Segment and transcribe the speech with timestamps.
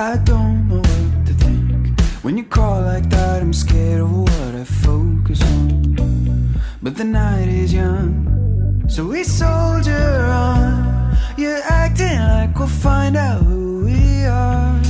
[0.00, 2.00] I don't know what to think.
[2.24, 6.58] When you call like that, I'm scared of what I focus on.
[6.80, 11.14] But the night is young, so we soldier on.
[11.36, 14.80] You're acting like we'll find out who we are.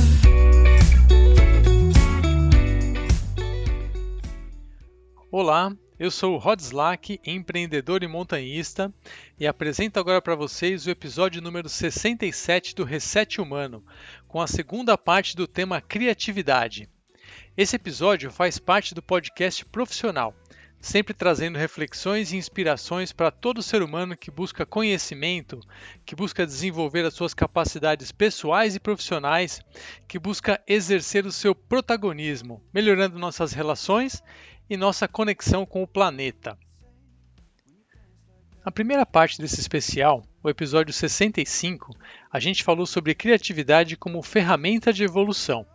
[5.29, 8.91] Olá, eu sou o Rod Slack, empreendedor e montanhista,
[9.39, 13.83] e apresento agora para vocês o episódio número 67 do Reset Humano,
[14.31, 16.87] com a segunda parte do tema criatividade.
[17.57, 20.33] Esse episódio faz parte do podcast profissional,
[20.79, 25.59] sempre trazendo reflexões e inspirações para todo ser humano que busca conhecimento,
[26.05, 29.59] que busca desenvolver as suas capacidades pessoais e profissionais,
[30.07, 34.23] que busca exercer o seu protagonismo, melhorando nossas relações
[34.69, 36.57] e nossa conexão com o planeta.
[38.63, 41.95] Na primeira parte desse especial, o episódio 65,
[42.31, 45.65] a gente falou sobre criatividade como ferramenta de evolução.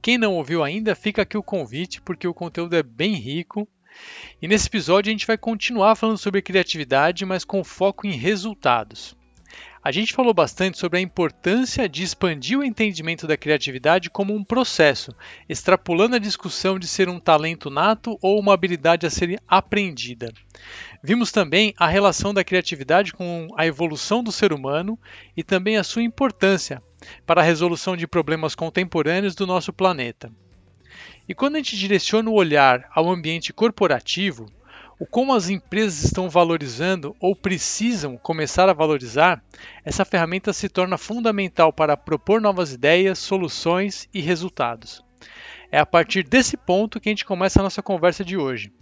[0.00, 3.68] Quem não ouviu ainda, fica aqui o convite, porque o conteúdo é bem rico.
[4.40, 9.14] E nesse episódio a gente vai continuar falando sobre criatividade, mas com foco em resultados.
[9.84, 14.44] A gente falou bastante sobre a importância de expandir o entendimento da criatividade como um
[14.44, 15.12] processo,
[15.48, 20.32] extrapolando a discussão de ser um talento nato ou uma habilidade a ser aprendida.
[21.04, 24.96] Vimos também a relação da criatividade com a evolução do ser humano
[25.36, 26.80] e também a sua importância
[27.26, 30.30] para a resolução de problemas contemporâneos do nosso planeta.
[31.28, 34.46] E quando a gente direciona o olhar ao ambiente corporativo,
[34.96, 39.42] o como as empresas estão valorizando ou precisam começar a valorizar,
[39.84, 45.02] essa ferramenta se torna fundamental para propor novas ideias, soluções e resultados.
[45.72, 48.72] É a partir desse ponto que a gente começa a nossa conversa de hoje.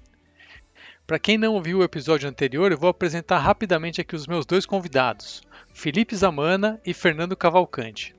[1.10, 4.64] Para quem não ouviu o episódio anterior, eu vou apresentar rapidamente aqui os meus dois
[4.64, 5.42] convidados,
[5.74, 8.14] Felipe Zamana e Fernando Cavalcante.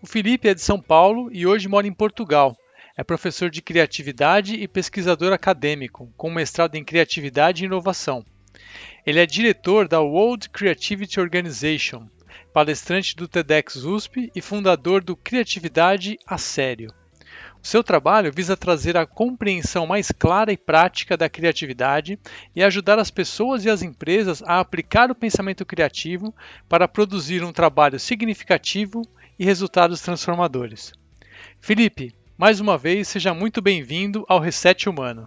[0.00, 2.56] O Felipe é de São Paulo e hoje mora em Portugal,
[2.96, 8.24] é professor de criatividade e pesquisador acadêmico, com mestrado em criatividade e inovação.
[9.04, 12.08] Ele é diretor da World Creativity Organization,
[12.54, 16.88] palestrante do TEDx USP e fundador do Criatividade a Sério.
[17.64, 22.20] Seu trabalho visa trazer a compreensão mais clara e prática da criatividade
[22.54, 26.34] e ajudar as pessoas e as empresas a aplicar o pensamento criativo
[26.68, 29.00] para produzir um trabalho significativo
[29.38, 30.92] e resultados transformadores.
[31.58, 35.26] Felipe, mais uma vez, seja muito bem-vindo ao Reset Humano.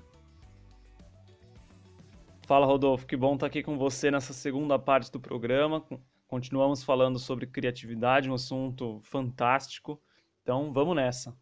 [2.45, 5.83] Fala, Rodolfo, que bom estar aqui com você nessa segunda parte do programa.
[6.27, 9.99] Continuamos falando sobre criatividade, um assunto fantástico.
[10.43, 11.35] Então, vamos nessa.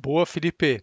[0.00, 0.80] Boa, Felipe.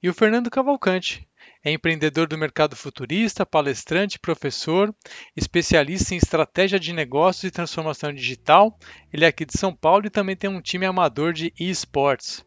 [0.00, 1.26] E o Fernando Cavalcante,
[1.64, 4.94] é empreendedor do mercado futurista, palestrante, professor,
[5.36, 8.78] especialista em estratégia de negócios e transformação digital.
[9.12, 12.46] Ele é aqui de São Paulo e também tem um time amador de esportes.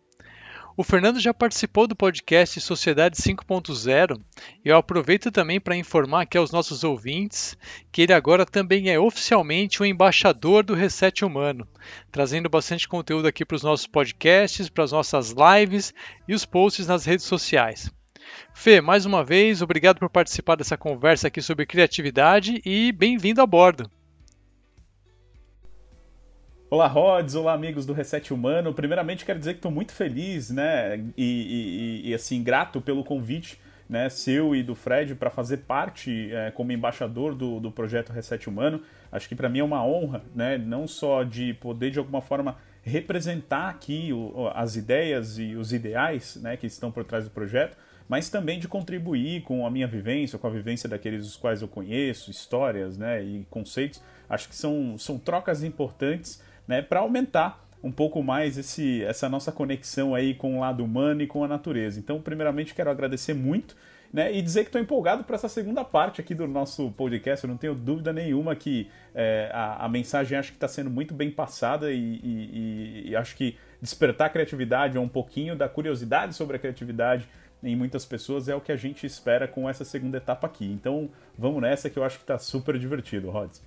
[0.80, 4.22] O Fernando já participou do podcast Sociedade 5.0
[4.64, 7.58] e eu aproveito também para informar aqui aos nossos ouvintes
[7.92, 11.68] que ele agora também é oficialmente o embaixador do Reset Humano,
[12.12, 15.96] trazendo bastante conteúdo aqui para os nossos podcasts, para as nossas lives
[16.28, 17.92] e os posts nas redes sociais.
[18.54, 23.48] Fê, mais uma vez, obrigado por participar dessa conversa aqui sobre criatividade e bem-vindo a
[23.48, 23.90] bordo.
[26.70, 28.74] Olá, Rods, olá, amigos do Reset Humano.
[28.74, 33.58] Primeiramente, quero dizer que estou muito feliz, né, e, e, e, assim, grato pelo convite,
[33.88, 38.50] né, seu e do Fred para fazer parte é, como embaixador do, do projeto Reset
[38.50, 38.82] Humano.
[39.10, 42.58] Acho que para mim é uma honra, né, não só de poder, de alguma forma,
[42.84, 47.78] representar aqui o, as ideias e os ideais, né, que estão por trás do projeto,
[48.10, 51.68] mas também de contribuir com a minha vivência, com a vivência daqueles os quais eu
[51.70, 54.04] conheço, histórias né, e conceitos.
[54.30, 59.52] Acho que são, são trocas importantes né, para aumentar um pouco mais esse, essa nossa
[59.52, 62.00] conexão aí com o lado humano e com a natureza.
[62.00, 63.76] Então, primeiramente, quero agradecer muito
[64.12, 67.44] né, e dizer que estou empolgado para essa segunda parte aqui do nosso podcast.
[67.44, 71.14] Eu não tenho dúvida nenhuma que é, a, a, mensagem acho que está sendo muito
[71.14, 76.56] bem passada e, e, e, acho que despertar a criatividade, um pouquinho da curiosidade sobre
[76.56, 77.28] a criatividade
[77.64, 80.66] em muitas pessoas é o que a gente espera com essa segunda etapa aqui.
[80.66, 83.62] Então vamos nessa que eu acho que está super divertido, Rods.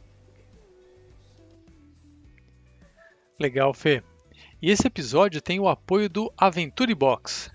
[3.40, 4.02] Legal, Fê.
[4.60, 7.50] E esse episódio tem o apoio do Aventure Box.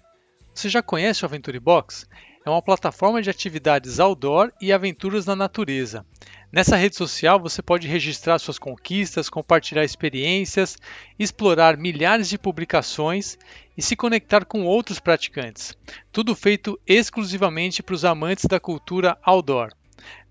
[0.52, 2.08] Você já conhece o Aventure Box?
[2.44, 6.04] É uma plataforma de atividades outdoor e aventuras na natureza.
[6.52, 10.76] Nessa rede social você pode registrar suas conquistas, compartilhar experiências,
[11.20, 13.38] explorar milhares de publicações
[13.78, 15.78] e se conectar com outros praticantes.
[16.12, 19.72] Tudo feito exclusivamente para os amantes da cultura outdoor.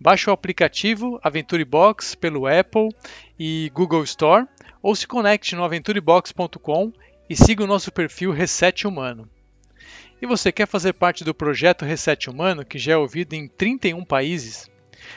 [0.01, 2.89] Baixe o aplicativo Aventure Box pelo Apple
[3.39, 4.47] e Google Store
[4.85, 6.93] ou se conecte no aventurebox.com
[7.27, 9.27] e siga o nosso perfil Reset Humano.
[10.21, 14.05] E você quer fazer parte do projeto Reset Humano, que já é ouvido em 31
[14.05, 14.71] países?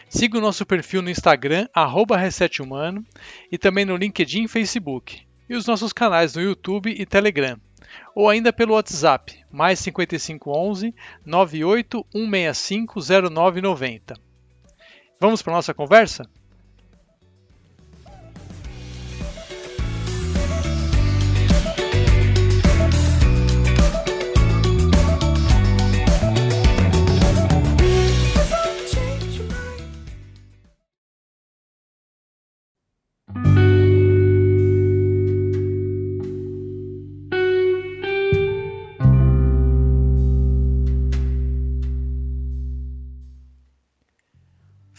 [0.08, 1.68] Siga o nosso perfil no Instagram,
[2.18, 3.06] @resethumano
[3.52, 7.60] e também no LinkedIn e Facebook, e os nossos canais no YouTube e Telegram,
[8.16, 14.14] ou ainda pelo WhatsApp, mais 5511 98 165 0990.
[15.19, 16.24] Vamos para a nossa conversa?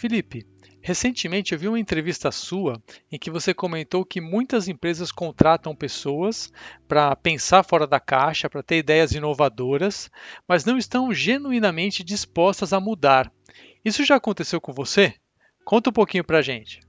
[0.09, 0.47] Felipe,
[0.81, 2.83] recentemente eu vi uma entrevista sua
[3.13, 6.51] em que você comentou que muitas empresas contratam pessoas
[6.89, 10.11] para pensar fora da caixa, para ter ideias inovadoras,
[10.49, 13.31] mas não estão genuinamente dispostas a mudar.
[13.85, 15.15] Isso já aconteceu com você?
[15.63, 16.81] Conta um pouquinho para a gente.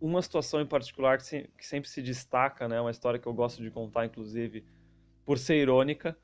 [0.00, 3.70] Uma situação em particular que, sempre se destaca, né, uma história que eu gosto de
[3.70, 4.64] contar, inclusive,
[5.26, 6.16] por ser irônica,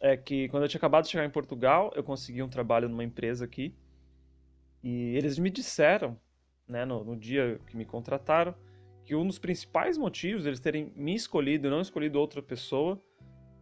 [0.00, 3.04] é que quando eu tinha acabado de chegar em Portugal, eu consegui um trabalho numa
[3.04, 3.72] empresa aqui
[4.82, 6.18] e eles me disseram,
[6.66, 8.54] né, no, no dia que me contrataram,
[9.04, 13.02] que um dos principais motivos eles terem me escolhido e não escolhido outra pessoa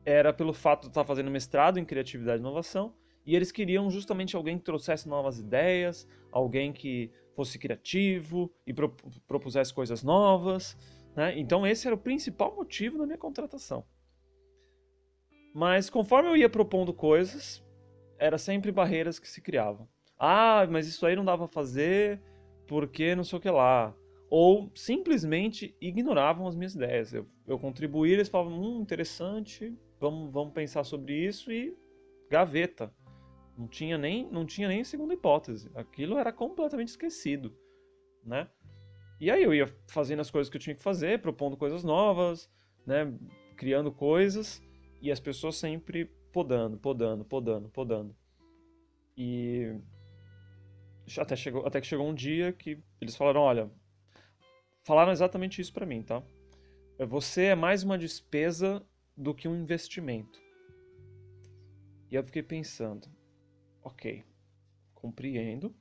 [0.04, 2.94] era pelo fato de estar fazendo mestrado em criatividade e inovação
[3.26, 8.94] e eles queriam justamente alguém que trouxesse novas ideias, alguém que fosse criativo e pro,
[9.26, 10.78] propusesse coisas novas.
[11.16, 11.36] Né?
[11.36, 13.84] Então, esse era o principal motivo da minha contratação.
[15.52, 17.64] Mas conforme eu ia propondo coisas,
[18.16, 19.88] era sempre barreiras que se criavam.
[20.18, 22.20] Ah, mas isso aí não dava pra fazer
[22.66, 23.94] porque não sei o que lá.
[24.28, 27.12] Ou simplesmente ignoravam as minhas ideias.
[27.12, 31.76] Eu, eu contribuía, eles falavam, hum, interessante, vamos, vamos pensar sobre isso e
[32.28, 32.92] gaveta.
[33.56, 35.70] Não tinha nem, não tinha nem segunda hipótese.
[35.74, 37.56] Aquilo era completamente esquecido,
[38.24, 38.48] né?
[39.18, 42.50] E aí eu ia fazendo as coisas que eu tinha que fazer, propondo coisas novas,
[42.86, 43.10] né,
[43.56, 44.62] criando coisas,
[45.00, 48.14] e as pessoas sempre podando, podando, podando, podando.
[49.16, 49.74] E
[51.18, 53.70] até, chegou, até que chegou um dia que eles falaram, olha,
[54.84, 56.22] falaram exatamente isso para mim, tá?
[57.08, 58.84] Você é mais uma despesa
[59.16, 60.40] do que um investimento.
[62.10, 63.08] E eu fiquei pensando,
[63.82, 64.24] ok,
[64.94, 65.74] compreendo,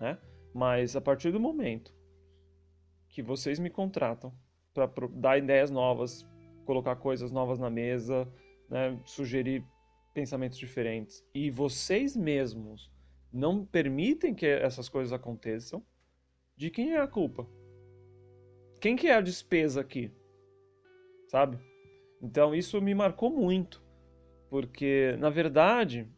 [0.00, 0.18] né?
[0.54, 1.94] Mas a partir do momento
[3.08, 4.32] que vocês me contratam
[4.72, 6.26] para dar ideias novas,
[6.64, 8.28] colocar coisas novas na mesa,
[8.68, 9.00] né?
[9.04, 9.64] sugerir
[10.12, 12.90] pensamentos diferentes, e vocês mesmos
[13.34, 15.84] não permitem que essas coisas aconteçam,
[16.56, 17.46] de quem é a culpa?
[18.80, 20.12] Quem que é a despesa aqui?
[21.28, 21.58] Sabe?
[22.22, 23.82] Então isso me marcou muito,
[24.48, 26.08] porque na verdade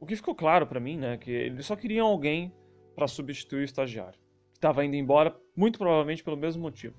[0.00, 2.52] o que ficou claro para mim, né, que eles só queriam alguém
[2.96, 4.18] para substituir o estagiário.
[4.52, 6.96] Estava indo embora, muito provavelmente pelo mesmo motivo.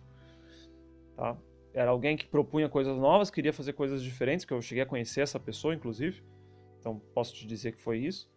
[1.17, 1.37] Tá?
[1.73, 5.19] Era alguém que propunha coisas novas, queria fazer coisas diferentes, que eu cheguei a conhecer
[5.19, 6.23] essa pessoa, inclusive.
[6.79, 8.31] Então posso te dizer que foi isso.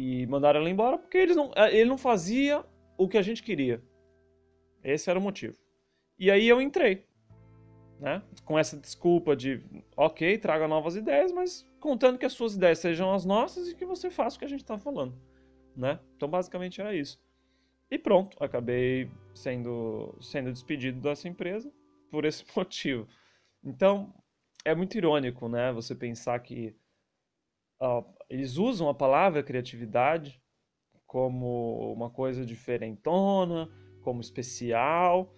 [0.00, 2.64] E mandaram ela embora porque eles não, eh, ele não fazia
[2.96, 3.82] o que a gente queria.
[4.80, 5.58] Esse era o motivo.
[6.16, 7.04] E aí eu entrei.
[7.98, 8.22] Né?
[8.44, 9.60] Com essa desculpa de,
[9.96, 13.84] ok, traga novas ideias, mas contando que as suas ideias sejam as nossas e que
[13.84, 15.20] você faça o que a gente está falando.
[15.76, 15.98] Né?
[16.14, 17.20] Então, basicamente era isso.
[17.90, 21.72] E pronto, acabei sendo, sendo despedido dessa empresa
[22.08, 23.08] por esse motivo.
[23.64, 24.14] Então,
[24.64, 25.72] é muito irônico, né?
[25.72, 26.72] Você pensar que
[28.28, 30.40] eles usam a palavra criatividade
[31.06, 33.70] como uma coisa diferentona,
[34.02, 35.34] como especial,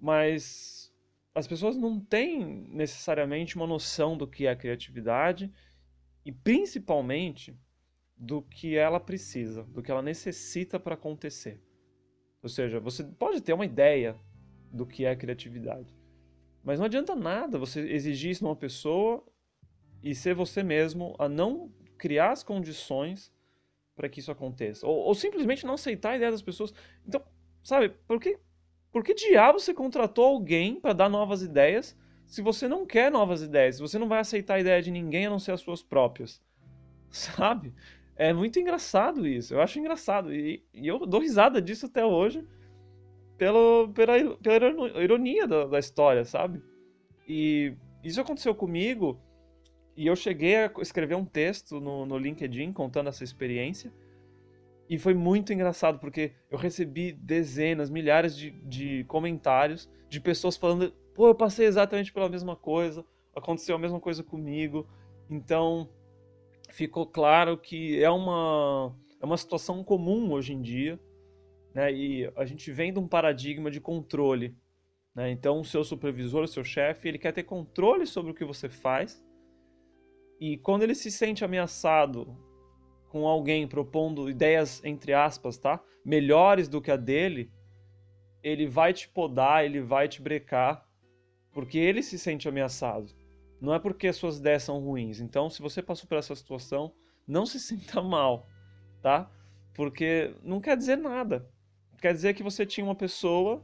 [0.00, 0.92] mas
[1.34, 5.50] as pessoas não têm necessariamente uma noção do que é criatividade
[6.24, 7.58] e principalmente
[8.16, 11.62] do que ela precisa, do que ela necessita para acontecer.
[12.42, 14.16] Ou seja, você pode ter uma ideia
[14.70, 15.94] do que é criatividade,
[16.62, 19.24] mas não adianta nada você exigir isso numa pessoa
[20.02, 23.32] e ser você mesmo a não criar as condições
[23.94, 24.86] para que isso aconteça.
[24.86, 26.72] Ou, ou, simplesmente não aceitar a ideia das pessoas.
[27.06, 27.20] Então,
[27.62, 28.38] sabe, por que,
[28.92, 33.42] por que diabo você contratou alguém para dar novas ideias se você não quer novas
[33.42, 33.76] ideias?
[33.76, 36.40] Se você não vai aceitar a ideia de ninguém a não ser as suas próprias?
[37.10, 37.74] Sabe?
[38.16, 39.54] É muito engraçado isso.
[39.54, 40.32] Eu acho engraçado.
[40.32, 42.46] E, e eu dou risada disso até hoje
[43.38, 46.60] pelo, pela, pela ironia da, da história, sabe?
[47.26, 49.18] E isso aconteceu comigo
[49.98, 53.92] e eu cheguei a escrever um texto no, no LinkedIn contando essa experiência.
[54.88, 60.92] E foi muito engraçado, porque eu recebi dezenas, milhares de, de comentários de pessoas falando:
[61.16, 64.86] pô, eu passei exatamente pela mesma coisa, aconteceu a mesma coisa comigo.
[65.28, 65.88] Então,
[66.70, 70.96] ficou claro que é uma, é uma situação comum hoje em dia,
[71.74, 71.92] né?
[71.92, 74.56] E a gente vem de um paradigma de controle.
[75.12, 75.32] Né?
[75.32, 78.68] Então, o seu supervisor, o seu chefe, ele quer ter controle sobre o que você
[78.68, 79.20] faz.
[80.40, 82.36] E quando ele se sente ameaçado
[83.08, 85.80] com alguém propondo ideias, entre aspas, tá?
[86.04, 87.50] Melhores do que a dele,
[88.42, 90.86] ele vai te podar, ele vai te brecar,
[91.52, 93.12] porque ele se sente ameaçado.
[93.60, 95.20] Não é porque as suas ideias são ruins.
[95.20, 96.92] Então, se você passou por essa situação,
[97.26, 98.46] não se sinta mal,
[99.02, 99.30] tá?
[99.74, 101.48] Porque não quer dizer nada.
[102.00, 103.60] Quer dizer que você tinha uma pessoa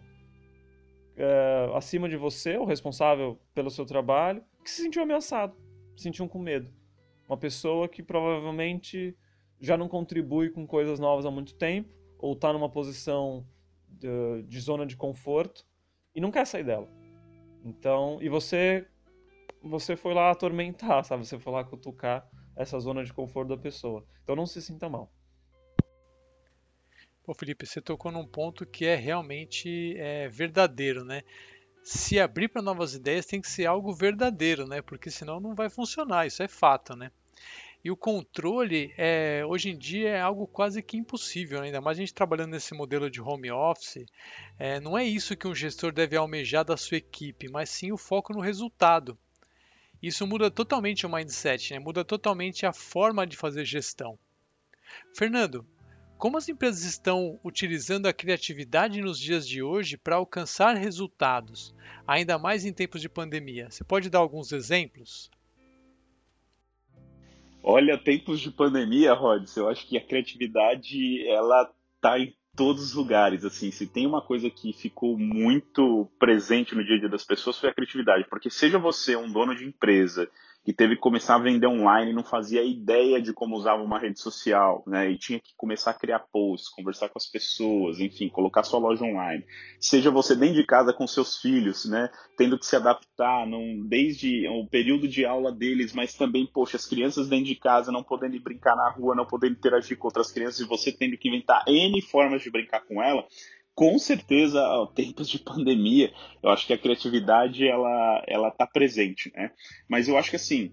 [1.16, 5.56] é, acima de você, o responsável pelo seu trabalho, que se sentiu ameaçado,
[5.96, 6.72] se sentiu com medo.
[7.28, 9.16] Uma pessoa que provavelmente
[9.60, 13.46] já não contribui com coisas novas há muito tempo, ou está numa posição
[13.88, 15.66] de, de, zona de conforto
[16.14, 16.88] e não quer sair dela.
[17.64, 18.86] Então, e você
[19.62, 21.26] você foi lá atormentar, sabe?
[21.26, 24.06] Você foi lá cutucar essa zona de conforto da pessoa.
[24.22, 25.10] Então não se sinta mal.
[27.24, 31.22] Pô, Felipe, você tocou num ponto que é realmente é, verdadeiro, né?
[31.84, 34.80] Se abrir para novas ideias tem que ser algo verdadeiro, né?
[34.80, 37.12] Porque senão não vai funcionar, isso é fato, né?
[37.84, 41.66] E o controle, é, hoje em dia, é algo quase que impossível, né?
[41.66, 44.06] ainda mais a gente trabalhando nesse modelo de home office.
[44.58, 47.98] É, não é isso que um gestor deve almejar da sua equipe, mas sim o
[47.98, 49.18] foco no resultado.
[50.02, 51.78] Isso muda totalmente o mindset, né?
[51.78, 54.18] muda totalmente a forma de fazer gestão.
[55.14, 55.66] Fernando,
[56.24, 61.74] como as empresas estão utilizando a criatividade nos dias de hoje para alcançar resultados,
[62.06, 63.68] ainda mais em tempos de pandemia?
[63.68, 65.30] Você pode dar alguns exemplos?
[67.62, 72.94] Olha, tempos de pandemia, Rods, eu acho que a criatividade ela tá em todos os
[72.94, 77.24] lugares, assim, se tem uma coisa que ficou muito presente no dia a dia das
[77.24, 80.26] pessoas foi a criatividade, porque seja você um dono de empresa
[80.64, 84.18] que teve que começar a vender online não fazia ideia de como usava uma rede
[84.18, 85.10] social, né?
[85.10, 89.04] E tinha que começar a criar posts, conversar com as pessoas, enfim, colocar sua loja
[89.04, 89.44] online.
[89.78, 92.08] Seja você dentro de casa com seus filhos, né?
[92.38, 96.86] Tendo que se adaptar num, desde o período de aula deles, mas também, poxa, as
[96.86, 100.60] crianças dentro de casa não podendo brincar na rua, não podendo interagir com outras crianças
[100.60, 103.26] e você tendo que inventar N formas de brincar com ela
[103.74, 104.60] com certeza,
[104.94, 106.12] tempos de pandemia,
[106.42, 109.50] eu acho que a criatividade ela ela está presente, né?
[109.88, 110.72] Mas eu acho que assim,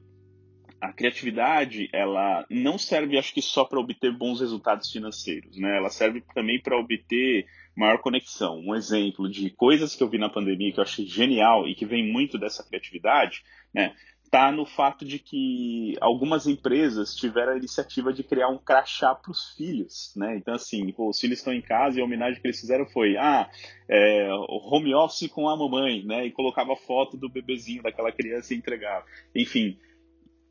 [0.80, 5.78] a criatividade ela não serve, acho que só para obter bons resultados financeiros, né?
[5.78, 8.60] Ela serve também para obter maior conexão.
[8.60, 11.86] Um exemplo de coisas que eu vi na pandemia que eu achei genial e que
[11.86, 13.44] vem muito dessa criatividade,
[13.74, 13.96] né?
[14.32, 19.30] Está no fato de que algumas empresas tiveram a iniciativa de criar um crachá para
[19.30, 20.38] os filhos, né?
[20.38, 23.50] Então, assim, os filhos estão em casa e a homenagem que eles fizeram foi, ah,
[23.90, 26.26] é, home office com a mamãe, né?
[26.26, 29.06] E colocava foto do bebezinho daquela criança e entregava.
[29.36, 29.78] Enfim,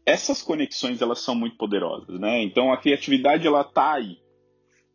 [0.05, 2.43] essas conexões, elas são muito poderosas, né?
[2.43, 4.19] Então, a criatividade, ela tá aí.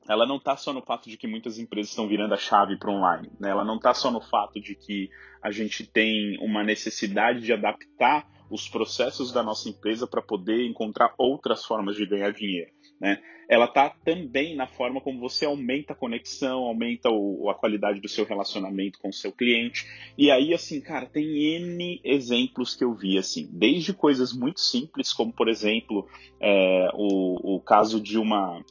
[0.07, 2.91] Ela não está só no fato de que muitas empresas estão virando a chave para
[2.91, 3.49] online, né?
[3.49, 5.09] Ela não está só no fato de que
[5.41, 11.13] a gente tem uma necessidade de adaptar os processos da nossa empresa para poder encontrar
[11.17, 12.71] outras formas de ganhar dinheiro.
[12.99, 13.21] Né?
[13.49, 18.07] Ela está também na forma como você aumenta a conexão, aumenta o, a qualidade do
[18.07, 19.85] seu relacionamento com o seu cliente.
[20.17, 25.13] E aí, assim, cara, tem N exemplos que eu vi, assim, desde coisas muito simples,
[25.13, 26.07] como, por exemplo,
[26.39, 28.63] é, o, o caso de uma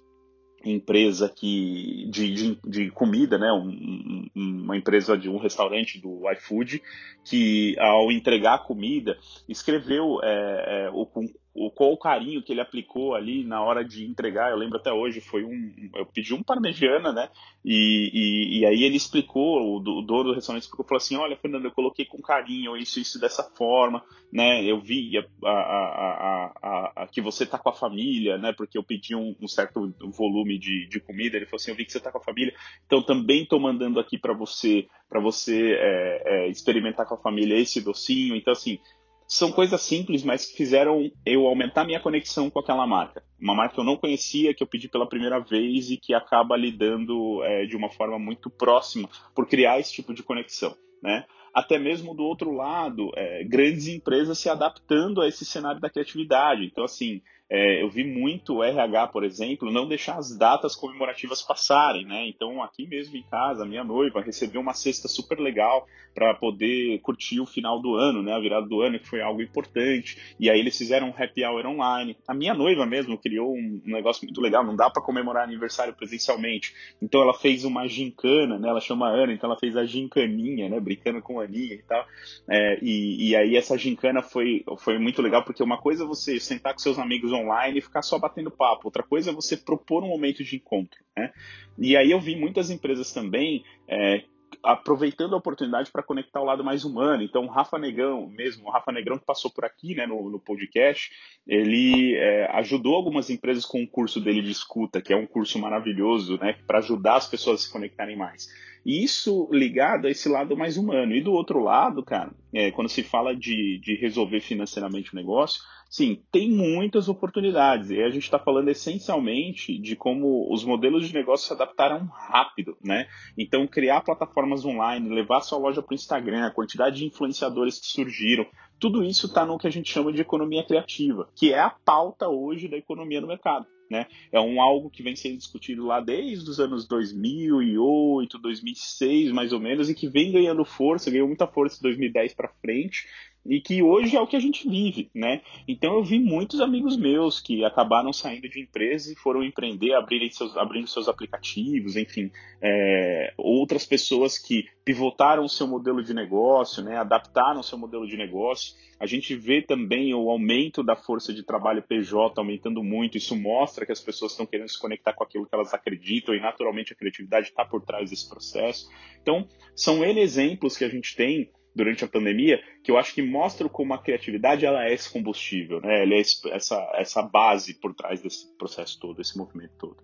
[0.70, 6.82] empresa que de, de, de comida, né, um, uma empresa de um restaurante do iFood
[7.24, 9.16] que ao entregar a comida
[9.48, 11.08] escreveu é, é, o,
[11.54, 14.92] o qual o carinho que ele aplicou ali na hora de entregar, eu lembro até
[14.92, 15.90] hoje, foi um.
[15.94, 17.28] Eu pedi um parmegiana, né?
[17.64, 21.36] E, e, e aí ele explicou, o, o dono do restaurante explicou, falou assim: olha,
[21.36, 24.64] Fernando, eu coloquei com carinho isso, isso dessa forma, né?
[24.64, 25.12] Eu vi
[25.44, 28.52] a, a, a, que você tá com a família, né?
[28.52, 31.84] Porque eu pedi um, um, certo volume de, de comida, ele falou assim: eu vi
[31.84, 32.52] que você tá com a família,
[32.84, 37.56] então também tô mandando aqui para você, para você é, é, experimentar com a família
[37.56, 38.34] esse docinho.
[38.34, 38.80] Então, assim,
[39.26, 43.22] são coisas simples, mas que fizeram eu aumentar minha conexão com aquela marca.
[43.40, 46.56] Uma marca que eu não conhecia, que eu pedi pela primeira vez e que acaba
[46.56, 51.24] lidando é, de uma forma muito próxima por criar esse tipo de conexão, né?
[51.54, 56.64] Até mesmo do outro lado, é, grandes empresas se adaptando a esse cenário da criatividade.
[56.64, 61.42] Então, assim, é, eu vi muito o RH, por exemplo, não deixar as datas comemorativas
[61.42, 62.26] passarem, né?
[62.26, 67.40] Então, aqui mesmo em casa, minha noiva recebeu uma cesta super legal para poder curtir
[67.40, 68.32] o final do ano, né?
[68.32, 70.16] A virada do ano, que foi algo importante.
[70.40, 72.16] E aí eles fizeram um happy hour online.
[72.26, 76.72] A minha noiva mesmo criou um, negócio muito legal, não dá para comemorar aniversário presencialmente.
[77.02, 78.68] Então ela fez uma gincana, né?
[78.68, 80.80] Ela chama Ana, então ela fez a gincaninha, né?
[80.80, 82.06] Brincando com a Aninha e tal.
[82.48, 86.40] É, e, e aí essa gincana foi, foi muito legal, porque uma coisa é você
[86.40, 88.86] sentar com seus amigos online e ficar só batendo papo.
[88.86, 90.98] Outra coisa é você propor um momento de encontro.
[91.16, 91.32] Né?
[91.78, 94.24] E aí eu vi muitas empresas também é,
[94.62, 97.22] aproveitando a oportunidade para conectar o lado mais humano.
[97.22, 100.38] Então, o Rafa Negrão, mesmo, o Rafa Negrão que passou por aqui né, no, no
[100.38, 101.10] podcast,
[101.46, 105.58] ele é, ajudou algumas empresas com o curso dele de escuta, que é um curso
[105.58, 108.48] maravilhoso, né, para ajudar as pessoas a se conectarem mais.
[108.84, 111.14] Isso ligado a esse lado mais humano.
[111.14, 115.62] E do outro lado, cara, é, quando se fala de, de resolver financeiramente o negócio,
[115.88, 117.90] sim, tem muitas oportunidades.
[117.90, 122.76] E a gente está falando essencialmente de como os modelos de negócio se adaptaram rápido,
[122.84, 123.06] né?
[123.38, 127.86] Então, criar plataformas online, levar sua loja para o Instagram, a quantidade de influenciadores que
[127.86, 128.46] surgiram,
[128.78, 132.28] tudo isso está no que a gente chama de economia criativa, que é a pauta
[132.28, 133.66] hoje da economia no mercado.
[133.90, 134.06] Né?
[134.32, 139.60] É um algo que vem sendo discutido lá desde os anos 2008, 2006, mais ou
[139.60, 143.06] menos, e que vem ganhando força, ganhou muita força de 2010 para frente,
[143.46, 145.42] e que hoje é o que a gente vive, né?
[145.68, 150.30] Então eu vi muitos amigos meus que acabaram saindo de empresas e foram empreender, abrirem
[150.30, 152.30] seus, abrindo seus aplicativos, enfim,
[152.62, 156.96] é, outras pessoas que pivotaram o seu modelo de negócio, né?
[156.96, 158.74] Adaptaram o seu modelo de negócio.
[158.98, 163.18] A gente vê também o aumento da força de trabalho PJ aumentando muito.
[163.18, 166.40] Isso mostra que as pessoas estão querendo se conectar com aquilo que elas acreditam e
[166.40, 168.88] naturalmente a criatividade está por trás desse processo.
[169.20, 173.22] Então, são N exemplos que a gente tem durante a pandemia, que eu acho que
[173.22, 176.02] mostram como a criatividade ela é esse combustível, né?
[176.02, 176.20] Ela é
[176.52, 179.96] essa, essa base por trás desse processo todo, esse movimento todo.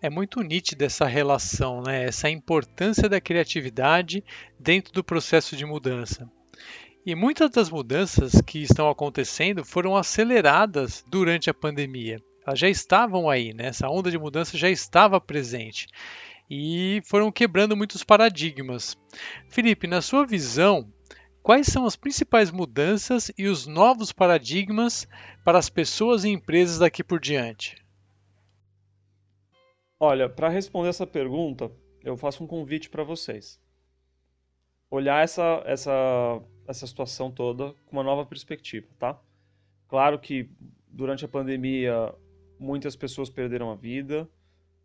[0.00, 2.02] É muito nítida essa relação, né?
[2.02, 4.24] essa importância da criatividade
[4.58, 6.28] dentro do processo de mudança.
[7.06, 12.20] E muitas das mudanças que estão acontecendo foram aceleradas durante a pandemia.
[12.44, 13.66] Elas já estavam aí, né?
[13.68, 15.86] essa onda de mudança já estava presente
[16.54, 18.94] e foram quebrando muitos paradigmas.
[19.48, 20.86] Felipe, na sua visão,
[21.42, 25.08] quais são as principais mudanças e os novos paradigmas
[25.42, 27.82] para as pessoas e empresas daqui por diante?
[29.98, 31.72] Olha, para responder essa pergunta,
[32.04, 33.58] eu faço um convite para vocês.
[34.90, 36.38] Olhar essa, essa,
[36.68, 39.18] essa situação toda com uma nova perspectiva, tá?
[39.88, 40.50] Claro que
[40.86, 42.14] durante a pandemia
[42.58, 44.28] muitas pessoas perderam a vida,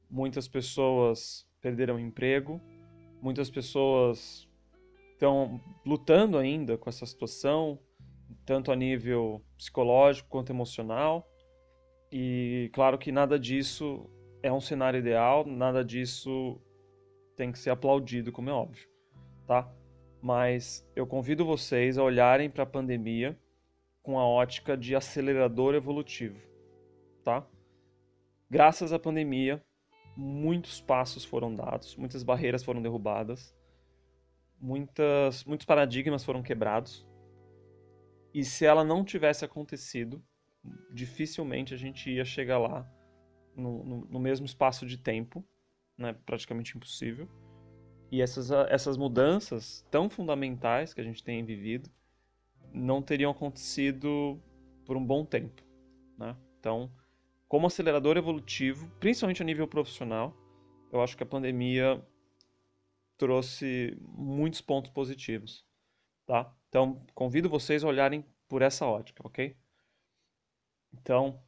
[0.10, 2.62] muitas pessoas perderam emprego,
[3.22, 4.48] muitas pessoas
[5.12, 7.78] estão lutando ainda com essa situação,
[8.46, 11.30] tanto a nível psicológico quanto emocional.
[12.10, 14.10] E claro que nada disso
[14.42, 16.58] é um cenário ideal, nada disso
[17.36, 18.88] tem que ser aplaudido, como é óbvio,
[19.46, 19.70] tá?
[20.22, 23.38] Mas eu convido vocês a olharem para a pandemia
[24.02, 26.40] com a ótica de acelerador evolutivo,
[27.26, 27.46] tá?
[28.50, 29.62] Graças à pandemia,
[30.18, 33.56] muitos passos foram dados, muitas barreiras foram derrubadas,
[34.60, 37.06] muitas, muitos paradigmas foram quebrados.
[38.34, 40.24] E se ela não tivesse acontecido,
[40.92, 42.92] dificilmente a gente ia chegar lá
[43.56, 45.46] no, no, no mesmo espaço de tempo,
[45.96, 46.16] né?
[46.26, 47.30] praticamente impossível.
[48.12, 51.92] E essas, essas mudanças tão fundamentais que a gente tem vivido
[52.74, 54.42] não teriam acontecido
[54.84, 55.62] por um bom tempo.
[56.18, 56.36] Né?
[56.60, 56.92] Então,
[57.48, 60.36] como acelerador evolutivo, principalmente a nível profissional,
[60.92, 62.02] eu acho que a pandemia
[63.18, 65.66] trouxe muitos pontos positivos,
[66.26, 66.54] tá?
[66.70, 69.56] Então, convido vocês a olharem por essa ótica, ok?
[70.94, 71.42] Então,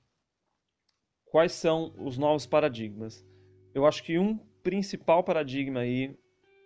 [1.25, 3.25] quais são os novos paradigmas?
[3.73, 6.17] Eu acho que um principal paradigma aí,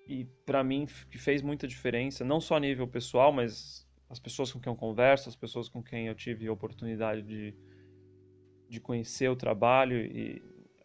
[0.08, 4.52] e para mim que fez muita diferença, não só a nível pessoal, mas as pessoas
[4.52, 7.56] com quem eu converso, as pessoas com quem eu tive a oportunidade de
[8.74, 10.42] de conhecer o trabalho e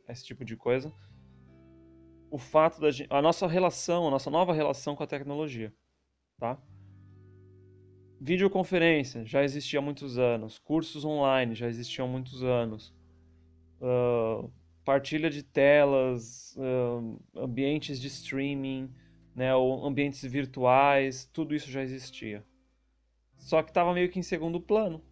[0.06, 0.92] esse tipo de coisa,
[2.30, 5.72] o fato da gente, a nossa relação, a nossa nova relação com a tecnologia,
[6.38, 6.60] tá?
[8.20, 12.94] Videoconferência já existia há muitos anos, cursos online já existiam há muitos anos,
[13.80, 14.50] uh,
[14.84, 18.92] partilha de telas, uh, ambientes de streaming,
[19.34, 22.44] né, ou ambientes virtuais, tudo isso já existia.
[23.38, 25.02] Só que estava meio que em segundo plano.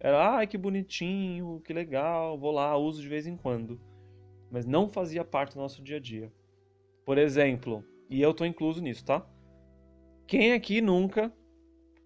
[0.00, 3.80] Era, ai, que bonitinho, que legal, vou lá, uso de vez em quando.
[4.50, 6.32] Mas não fazia parte do nosso dia a dia.
[7.04, 9.26] Por exemplo, e eu tô incluso nisso, tá?
[10.26, 11.32] Quem aqui nunca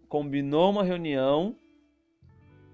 [0.09, 1.57] combinou uma reunião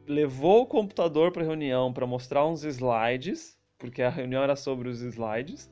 [0.07, 4.89] levou o computador para a reunião para mostrar uns slides, porque a reunião era sobre
[4.89, 5.71] os slides,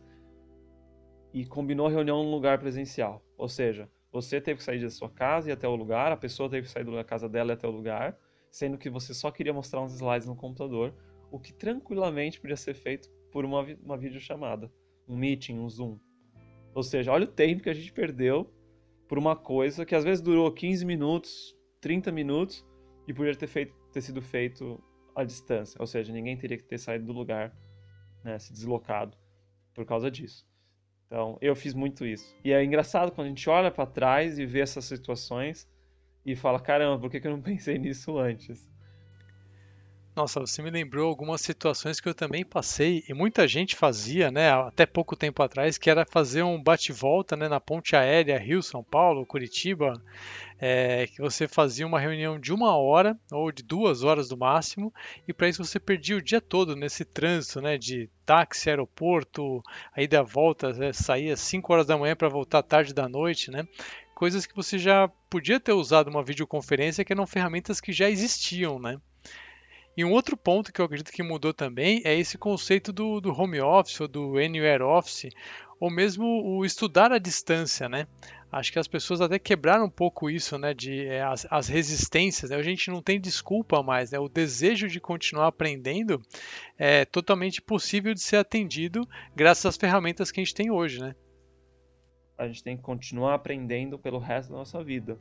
[1.33, 3.23] e combinou a reunião num lugar presencial.
[3.37, 6.49] Ou seja, você teve que sair da sua casa e até o lugar, a pessoa
[6.49, 8.17] teve que sair da casa dela e até o lugar,
[8.57, 10.95] sendo que você só queria mostrar uns slides no computador,
[11.31, 14.73] o que tranquilamente podia ser feito por uma, uma videochamada,
[15.07, 15.99] um meeting, um Zoom.
[16.75, 18.51] Ou seja, olha o tempo que a gente perdeu
[19.07, 22.65] por uma coisa que às vezes durou 15 minutos, 30 minutos
[23.07, 24.83] e podia ter, feito, ter sido feito
[25.15, 25.77] à distância.
[25.79, 27.55] Ou seja, ninguém teria que ter saído do lugar,
[28.25, 29.19] né, se deslocado
[29.75, 30.49] por causa disso.
[31.05, 32.35] Então, eu fiz muito isso.
[32.43, 35.69] E é engraçado quando a gente olha para trás e vê essas situações
[36.27, 38.69] e fala: caramba, por que, eu não pensei nisso antes?
[40.17, 44.51] Nossa, você me lembrou algumas situações que eu também passei e muita gente fazia, né,
[44.51, 49.27] até pouco tempo atrás, que era fazer um bate-volta, né, na ponte aérea Rio-São Paulo,
[49.27, 49.93] Curitiba,
[50.59, 54.91] é, que você fazia uma reunião de uma hora ou de duas horas no máximo
[55.29, 59.63] e para isso você perdia o dia todo nesse trânsito, né, de táxi, aeroporto,
[59.95, 63.51] aí da volta, né, saía às 5 horas da manhã para voltar tarde da noite,
[63.51, 63.69] né?
[64.17, 68.79] Coisas que você já podia ter usado uma videoconferência que eram ferramentas que já existiam,
[68.79, 68.99] né?
[69.95, 73.31] E um outro ponto que eu acredito que mudou também é esse conceito do, do
[73.31, 75.29] home office ou do anywhere office,
[75.79, 78.07] ou mesmo o estudar à distância, né?
[78.51, 80.73] Acho que as pessoas até quebraram um pouco isso, né?
[80.73, 82.51] De é, as, as, resistências.
[82.51, 82.57] Né?
[82.57, 84.19] A gente não tem desculpa mais, né?
[84.19, 86.23] O desejo de continuar aprendendo
[86.79, 91.15] é totalmente possível de ser atendido graças às ferramentas que a gente tem hoje, né?
[92.37, 95.19] A gente tem que continuar aprendendo pelo resto da nossa vida,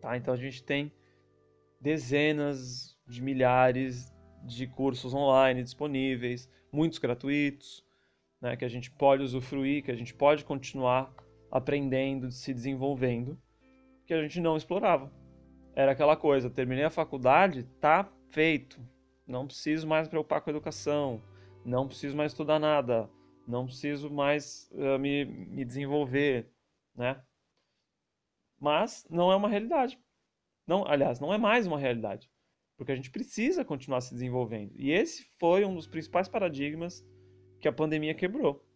[0.00, 0.16] tá?
[0.16, 0.92] Então a gente tem
[1.80, 4.12] dezenas de milhares
[4.44, 7.84] de cursos online disponíveis, muitos gratuitos,
[8.40, 11.12] né, que a gente pode usufruir, que a gente pode continuar
[11.50, 13.38] aprendendo, se desenvolvendo,
[14.06, 15.12] que a gente não explorava.
[15.74, 18.80] Era aquela coisa, terminei a faculdade, tá feito.
[19.26, 21.22] Não preciso mais me preocupar com a educação,
[21.64, 23.08] não preciso mais estudar nada,
[23.46, 26.50] não preciso mais uh, me, me desenvolver,
[26.94, 27.22] né?
[28.60, 29.98] Mas não é uma realidade.
[30.66, 32.30] Não, aliás, não é mais uma realidade
[32.82, 34.72] porque a gente precisa continuar se desenvolvendo.
[34.74, 37.06] E esse foi um dos principais paradigmas
[37.60, 38.66] que a pandemia quebrou,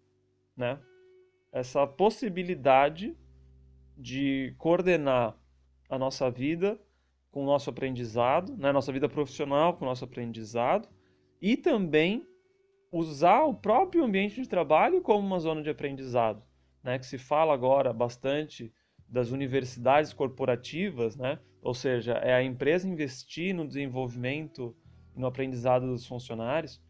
[0.57, 0.81] né?
[1.53, 3.17] Essa possibilidade
[3.99, 5.37] de coordenar
[5.89, 6.81] a nossa vida
[7.33, 8.71] com o nosso aprendizado, né?
[8.71, 10.89] Nossa vida profissional com o nosso aprendizado
[11.43, 12.25] e também
[12.97, 16.43] usar o próprio ambiente de trabalho como uma zona de aprendizado,
[16.83, 16.99] né?
[16.99, 18.73] Que se fala agora bastante
[19.09, 21.39] das universidades corporativas, né?
[21.67, 24.73] ou seja, é a empresa investir no desenvolvimento
[25.17, 26.81] e no aprendizado dos funcionários.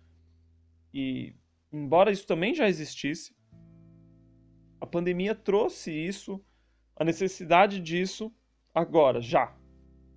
[0.93, 1.35] E,
[1.73, 3.35] embora isso também já existisse,
[4.79, 6.45] a pandemia trouxe isso,
[6.95, 8.31] a necessidade disso
[8.75, 9.57] agora, já.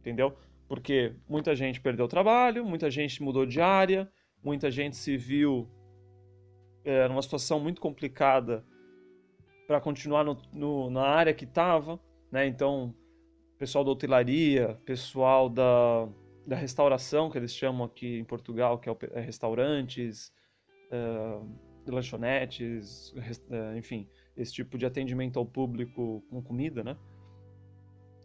[0.01, 0.37] Entendeu?
[0.67, 4.11] Porque muita gente perdeu o trabalho, muita gente mudou de área,
[4.43, 5.69] muita gente se viu
[6.83, 8.65] é, numa situação muito complicada
[9.67, 11.99] para continuar no, no, na área que estava,
[12.31, 12.47] né?
[12.47, 12.95] Então,
[13.57, 16.07] pessoal da hotelaria, pessoal da,
[16.47, 20.33] da restauração, que eles chamam aqui em Portugal, que é, é restaurantes,
[20.91, 21.47] uh,
[21.87, 26.97] lanchonetes, uh, enfim, esse tipo de atendimento ao público com comida, né?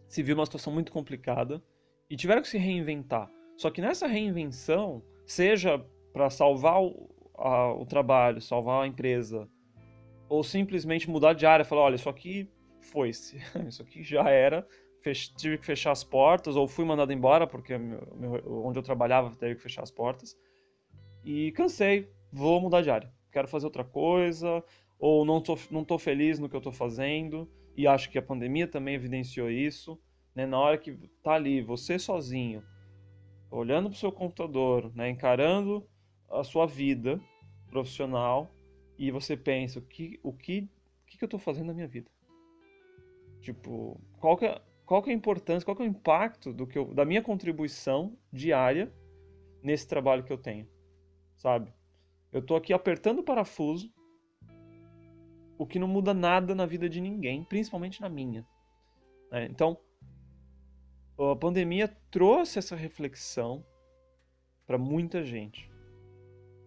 [0.07, 1.61] Se viu uma situação muito complicada
[2.09, 3.29] e tiveram que se reinventar.
[3.57, 9.47] Só que nessa reinvenção, seja para salvar o, a, o trabalho, salvar a empresa,
[10.27, 14.67] ou simplesmente mudar de área, falar, olha, isso aqui foi-se, isso aqui já era,
[15.01, 15.33] fech...
[15.35, 18.01] tive que fechar as portas, ou fui mandado embora, porque meu...
[18.65, 20.35] onde eu trabalhava teve que fechar as portas,
[21.23, 24.63] e cansei, vou mudar de área, quero fazer outra coisa,
[24.99, 28.21] ou não tô, não tô feliz no que eu tô fazendo, e acho que a
[28.21, 29.99] pandemia também evidenciou isso,
[30.33, 30.45] né?
[30.45, 32.63] na hora que tá ali, você sozinho,
[33.51, 35.09] olhando para o seu computador, né?
[35.09, 35.87] encarando
[36.29, 37.21] a sua vida
[37.67, 38.53] profissional,
[38.97, 40.69] e você pensa, o que, o que,
[41.03, 42.09] o que, eu estou fazendo na minha vida?
[43.41, 46.65] Tipo, qual que, é, qual que é a importância, qual que é o impacto do
[46.65, 48.91] que eu, da minha contribuição diária
[49.61, 50.67] nesse trabalho que eu tenho,
[51.37, 51.73] sabe?
[52.31, 53.91] Eu estou aqui apertando o parafuso,
[55.57, 58.45] o que não muda nada na vida de ninguém, principalmente na minha.
[59.31, 59.45] Né?
[59.45, 59.77] Então,
[61.17, 63.65] a pandemia trouxe essa reflexão
[64.67, 65.71] para muita gente.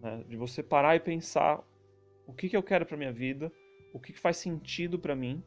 [0.01, 0.23] Né?
[0.27, 1.63] De você parar e pensar
[2.25, 3.51] o que, que eu quero para minha vida,
[3.93, 5.43] o que, que faz sentido para mim,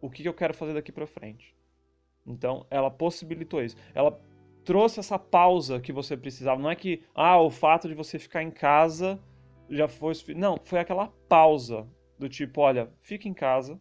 [0.00, 1.54] o que, que eu quero fazer daqui para frente.
[2.26, 3.76] Então, ela possibilitou isso.
[3.94, 4.20] Ela
[4.64, 6.60] trouxe essa pausa que você precisava.
[6.60, 9.18] Não é que, ah, o fato de você ficar em casa
[9.70, 10.12] já foi.
[10.36, 11.86] Não, foi aquela pausa
[12.18, 13.80] do tipo, olha, fica em casa,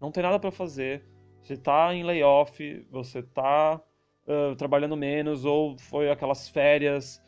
[0.00, 1.04] não tem nada para fazer,
[1.42, 3.80] você tá em layoff, você tá
[4.26, 7.22] uh, trabalhando menos, ou foi aquelas férias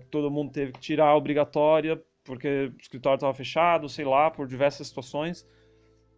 [0.00, 4.46] que todo mundo teve que tirar obrigatória porque o escritório estava fechado, sei lá, por
[4.46, 5.48] diversas situações.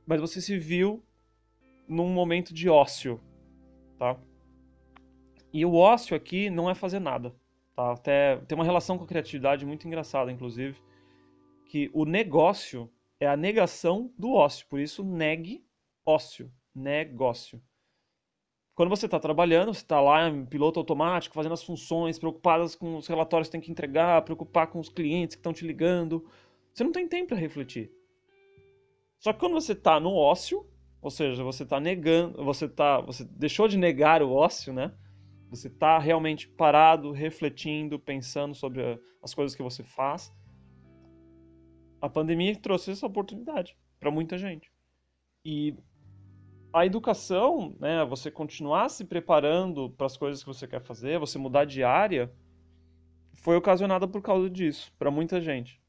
[0.04, 1.04] Mas você se viu
[1.86, 3.20] num momento de ócio,
[3.96, 4.18] tá?
[5.52, 7.32] E o ócio aqui não é fazer nada,
[7.76, 7.92] tá?
[7.92, 10.80] Até tem uma relação com a criatividade muito engraçada, inclusive,
[11.66, 15.64] que o negócio é a negação do ócio, por isso negue
[16.04, 17.62] ócio, negócio.
[18.80, 22.96] Quando você está trabalhando, você está lá em piloto automático, fazendo as funções, preocupadas com
[22.96, 26.26] os relatórios que tem que entregar, preocupar com os clientes que estão te ligando,
[26.72, 27.92] você não tem tempo para refletir.
[29.18, 30.66] Só que quando você está no ócio,
[31.02, 34.94] ou seja, você está negando, você tá, você deixou de negar o ócio, né?
[35.50, 40.34] Você está realmente parado, refletindo, pensando sobre as coisas que você faz.
[42.00, 44.72] A pandemia trouxe essa oportunidade para muita gente.
[45.44, 45.76] E
[46.72, 51.38] a educação, né, você continuar se preparando para as coisas que você quer fazer, você
[51.38, 52.32] mudar de área,
[53.34, 55.80] foi ocasionada por causa disso, para muita gente.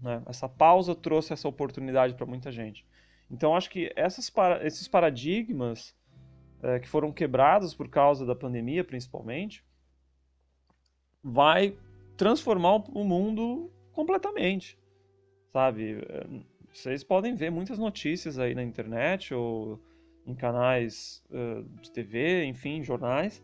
[0.00, 0.22] Né?
[0.26, 2.86] Essa pausa trouxe essa oportunidade para muita gente.
[3.30, 5.94] Então, acho que essas, esses paradigmas
[6.62, 9.64] é, que foram quebrados por causa da pandemia, principalmente,
[11.22, 11.76] vai
[12.16, 14.78] transformar o mundo completamente,
[15.52, 15.98] sabe?
[16.08, 16.26] É,
[16.72, 19.80] vocês podem ver muitas notícias aí na internet ou
[20.28, 23.42] em canais uh, de TV, enfim, jornais,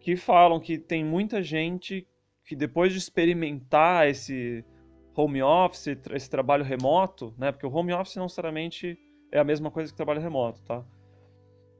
[0.00, 2.06] que falam que tem muita gente
[2.44, 4.64] que depois de experimentar esse
[5.14, 7.52] home office, esse trabalho remoto, né?
[7.52, 8.98] Porque o home office não necessariamente
[9.30, 10.84] é a mesma coisa que trabalho remoto, tá?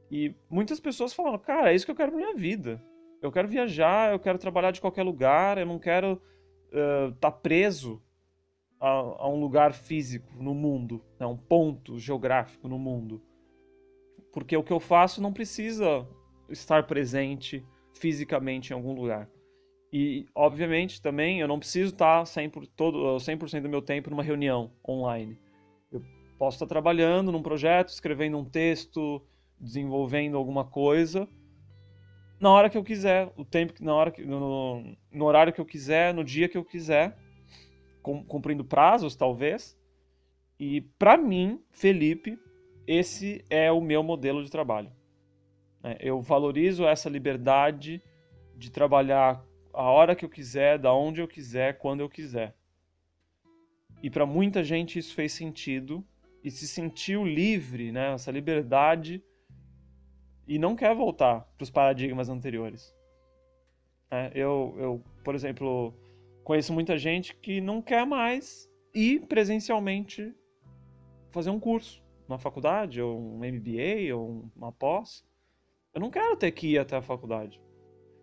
[0.09, 2.81] E muitas pessoas falam, cara, é isso que eu quero pra minha vida.
[3.21, 6.21] Eu quero viajar, eu quero trabalhar de qualquer lugar, eu não quero
[6.71, 8.01] estar uh, tá preso
[8.79, 11.25] a, a, um lugar físico no mundo, né?
[11.25, 13.21] um ponto geográfico no mundo
[14.31, 16.07] porque o que eu faço não precisa
[16.49, 19.29] estar presente fisicamente em algum lugar.
[19.93, 24.71] E, obviamente, também eu não preciso estar 100%, todo, 100 do meu tempo numa reunião
[24.87, 25.37] online.
[25.91, 26.01] Eu
[26.37, 29.21] posso estar trabalhando num projeto, escrevendo um texto,
[29.59, 31.27] desenvolvendo alguma coisa,
[32.41, 35.65] na hora que eu quiser, o tempo na hora que, no, no horário que eu
[35.65, 37.15] quiser, no dia que eu quiser,
[38.01, 39.77] cumprindo prazos talvez.
[40.59, 42.39] E para mim, Felipe,
[42.87, 44.91] esse é o meu modelo de trabalho.
[45.83, 48.01] É, eu valorizo essa liberdade
[48.55, 52.55] de trabalhar a hora que eu quiser, da onde eu quiser, quando eu quiser.
[54.03, 56.05] E para muita gente isso fez sentido
[56.43, 59.23] e se sentiu livre, né, essa liberdade
[60.47, 62.93] e não quer voltar para os paradigmas anteriores.
[64.09, 65.93] É, eu, eu, por exemplo,
[66.43, 70.33] conheço muita gente que não quer mais ir presencialmente
[71.29, 72.00] fazer um curso
[72.31, 75.25] uma faculdade, ou um MBA, ou uma pós,
[75.93, 77.61] eu não quero ter que ir até a faculdade.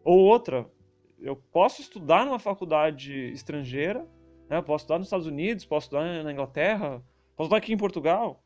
[0.04, 0.70] Ou outra,
[1.18, 4.08] eu posso estudar numa faculdade estrangeira,
[4.48, 4.56] né?
[4.56, 7.02] eu posso estudar nos Estados Unidos, posso estudar na Inglaterra,
[7.36, 8.42] posso estudar aqui em Portugal,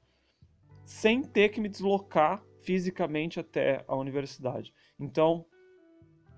[0.84, 4.72] sem ter que me deslocar fisicamente até a universidade.
[4.98, 5.44] Então,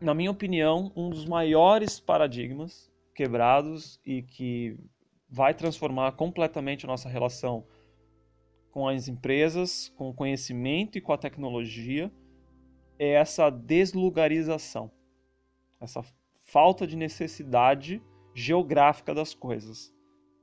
[0.01, 4.77] na minha opinião, um dos maiores paradigmas quebrados e que
[5.29, 7.67] vai transformar completamente a nossa relação
[8.75, 12.13] com as empresas, com o conhecimento e com a tecnologia
[12.99, 14.91] é essa deslugarização,
[15.81, 16.03] essa
[16.43, 18.03] falta de necessidade
[18.35, 19.95] geográfica das coisas.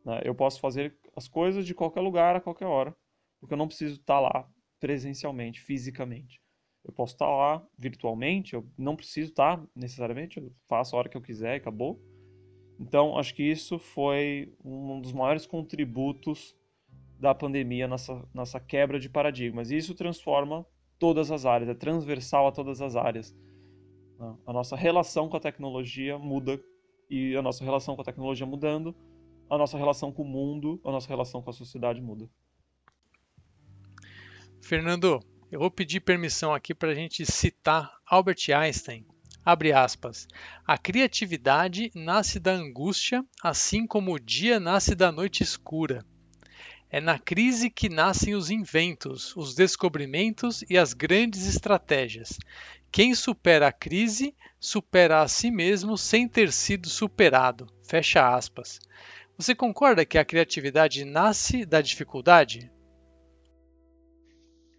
[0.06, 0.22] Né?
[0.24, 2.96] Eu posso fazer as coisas de qualquer lugar, a qualquer hora,
[3.38, 6.42] porque eu não preciso estar lá presencialmente, fisicamente.
[6.86, 11.18] Eu posso estar lá virtualmente, eu não preciso estar necessariamente, eu faço a hora que
[11.18, 12.02] eu quiser e acabou.
[12.80, 16.56] Então, acho que isso foi um dos maiores contributos
[17.22, 19.70] da pandemia, nossa, nossa quebra de paradigmas.
[19.70, 20.66] E isso transforma
[20.98, 23.32] todas as áreas, é transversal a todas as áreas.
[24.20, 24.36] Né?
[24.48, 26.60] A nossa relação com a tecnologia muda
[27.08, 28.96] e a nossa relação com a tecnologia mudando,
[29.48, 32.28] a nossa relação com o mundo, a nossa relação com a sociedade muda.
[34.60, 35.20] Fernando,
[35.52, 39.06] eu vou pedir permissão aqui para a gente citar Albert Einstein.
[39.46, 40.28] Abre aspas.
[40.66, 46.04] A criatividade nasce da angústia, assim como o dia nasce da noite escura.
[46.94, 52.38] É na crise que nascem os inventos, os descobrimentos e as grandes estratégias.
[52.92, 57.66] Quem supera a crise, supera a si mesmo sem ter sido superado.
[57.82, 58.78] Fecha aspas.
[59.38, 62.70] Você concorda que a criatividade nasce da dificuldade?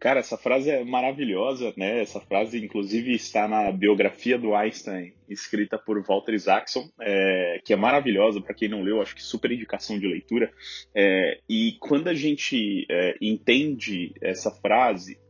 [0.03, 2.01] Cara, essa frase é maravilhosa, né?
[2.01, 7.77] Essa frase, inclusive, está na biografia do Einstein, escrita por Walter Isaacson, é, que é
[7.77, 10.53] maravilhosa, para quem não leu, acho que super indicação de leitura.
[10.93, 15.21] É, e quando a gente é, entende essa frase,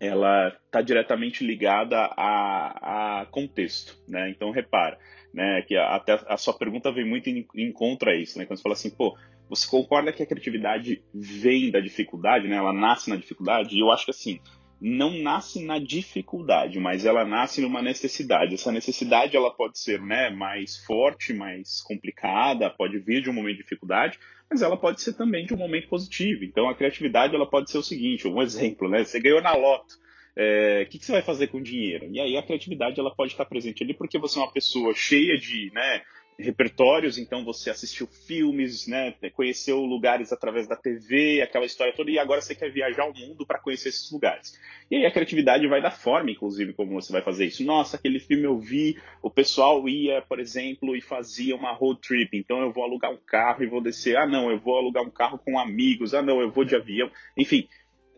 [0.00, 4.30] ela está diretamente ligada a, a, contexto, né?
[4.30, 4.98] Então repara,
[5.34, 8.46] né, que até a, sua pergunta vem muito em, em contra isso, né?
[8.46, 9.14] Quando você fala assim, pô,
[9.48, 12.56] você concorda que a criatividade vem da dificuldade, né?
[12.56, 13.76] Ela nasce na dificuldade?
[13.76, 14.40] E eu acho que assim,
[14.80, 18.54] não nasce na dificuldade, mas ela nasce numa necessidade.
[18.54, 23.56] Essa necessidade ela pode ser né, mais forte, mais complicada, pode vir de um momento
[23.56, 26.44] de dificuldade, mas ela pode ser também de um momento positivo.
[26.44, 29.02] Então a criatividade ela pode ser o seguinte, um exemplo, né?
[29.02, 29.96] Você ganhou na loto,
[30.36, 32.08] é, o que, que, você vai fazer com o dinheiro?
[32.12, 35.36] E aí a criatividade ela pode estar presente ali porque você é uma pessoa cheia
[35.36, 36.02] de né,
[36.38, 42.18] repertórios, então você assistiu filmes, né, conheceu lugares através da TV, aquela história toda, e
[42.18, 44.56] agora você quer viajar ao mundo para conhecer esses lugares.
[44.90, 47.64] E aí a criatividade vai da forma, inclusive, como você vai fazer isso.
[47.64, 52.36] Nossa, aquele filme eu vi, o pessoal ia, por exemplo, e fazia uma road trip,
[52.36, 54.16] então eu vou alugar um carro e vou descer.
[54.16, 56.14] Ah, não, eu vou alugar um carro com amigos.
[56.14, 57.10] Ah, não, eu vou de avião.
[57.36, 57.68] Enfim,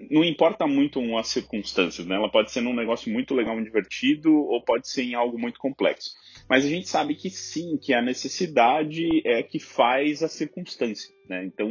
[0.09, 2.15] não importa muito as circunstâncias, né?
[2.15, 5.59] Ela pode ser num negócio muito legal, muito divertido, ou pode ser em algo muito
[5.59, 6.13] complexo.
[6.49, 11.45] Mas a gente sabe que sim, que a necessidade é que faz a circunstância, né?
[11.45, 11.69] Então,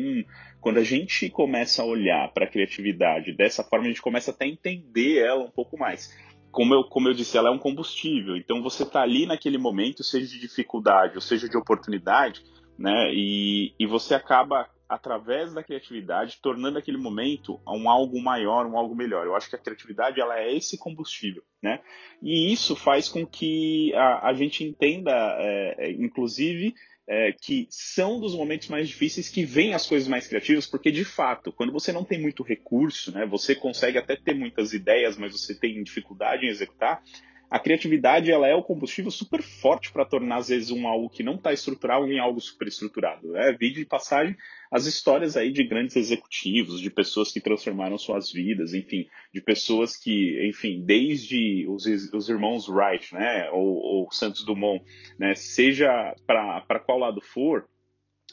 [0.62, 4.46] quando a gente começa a olhar para a criatividade dessa forma, a gente começa até
[4.46, 6.14] a entender ela um pouco mais.
[6.52, 8.36] Como eu, como eu disse, ela é um combustível.
[8.36, 12.44] Então, você está ali naquele momento, seja de dificuldade ou seja de oportunidade,
[12.78, 13.12] né?
[13.14, 18.96] E, e você acaba através da criatividade, tornando aquele momento um algo maior, um algo
[18.96, 19.26] melhor.
[19.28, 21.80] Eu acho que a criatividade ela é esse combustível, né?
[22.24, 26.74] E isso faz com que a, a gente entenda, é, é, inclusive,
[27.08, 31.06] é, que são dos momentos mais difíceis que vêm as coisas mais criativas, porque de
[31.06, 35.32] fato, quando você não tem muito recurso, né, você consegue até ter muitas ideias, mas
[35.32, 37.02] você tem dificuldade em executar,
[37.50, 41.24] a criatividade ela é o combustível super forte para tornar às vezes um algo que
[41.24, 43.32] não está estrutural em algo super estruturado.
[43.32, 43.52] Né?
[43.54, 44.36] Vídeo de passagem
[44.72, 49.98] as histórias aí de grandes executivos, de pessoas que transformaram suas vidas, enfim, de pessoas
[49.98, 54.84] que, enfim, desde os, os irmãos Wright, né, ou, ou Santos Dumont,
[55.18, 57.68] né, seja para qual lado for,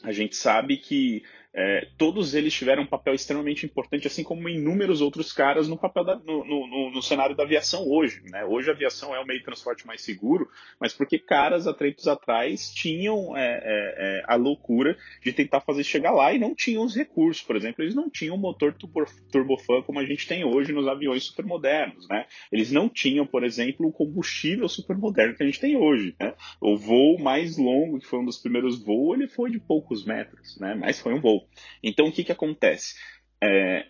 [0.03, 1.23] a gente sabe que
[1.59, 6.05] é, todos eles tiveram um papel extremamente importante, assim como inúmeros outros caras no papel
[6.05, 8.21] da, no, no, no, cenário da aviação hoje.
[8.25, 8.45] Né?
[8.45, 12.07] Hoje a aviação é o meio de transporte mais seguro, mas porque caras há tempos
[12.07, 16.85] atrás tinham é, é, é, a loucura de tentar fazer chegar lá e não tinham
[16.85, 17.43] os recursos.
[17.43, 21.25] Por exemplo, eles não tinham motor turbo, turbofan como a gente tem hoje nos aviões
[21.25, 22.07] supermodernos.
[22.07, 22.27] Né?
[22.53, 26.15] Eles não tinham, por exemplo, o combustível supermoderno que a gente tem hoje.
[26.21, 26.35] Né?
[26.61, 30.59] O voo mais longo, que foi um dos primeiros voos, ele foi de poucos metros,
[30.61, 30.75] né?
[30.75, 31.46] mas foi um voo.
[31.83, 32.95] Então, o que, que acontece?
[33.43, 33.87] É,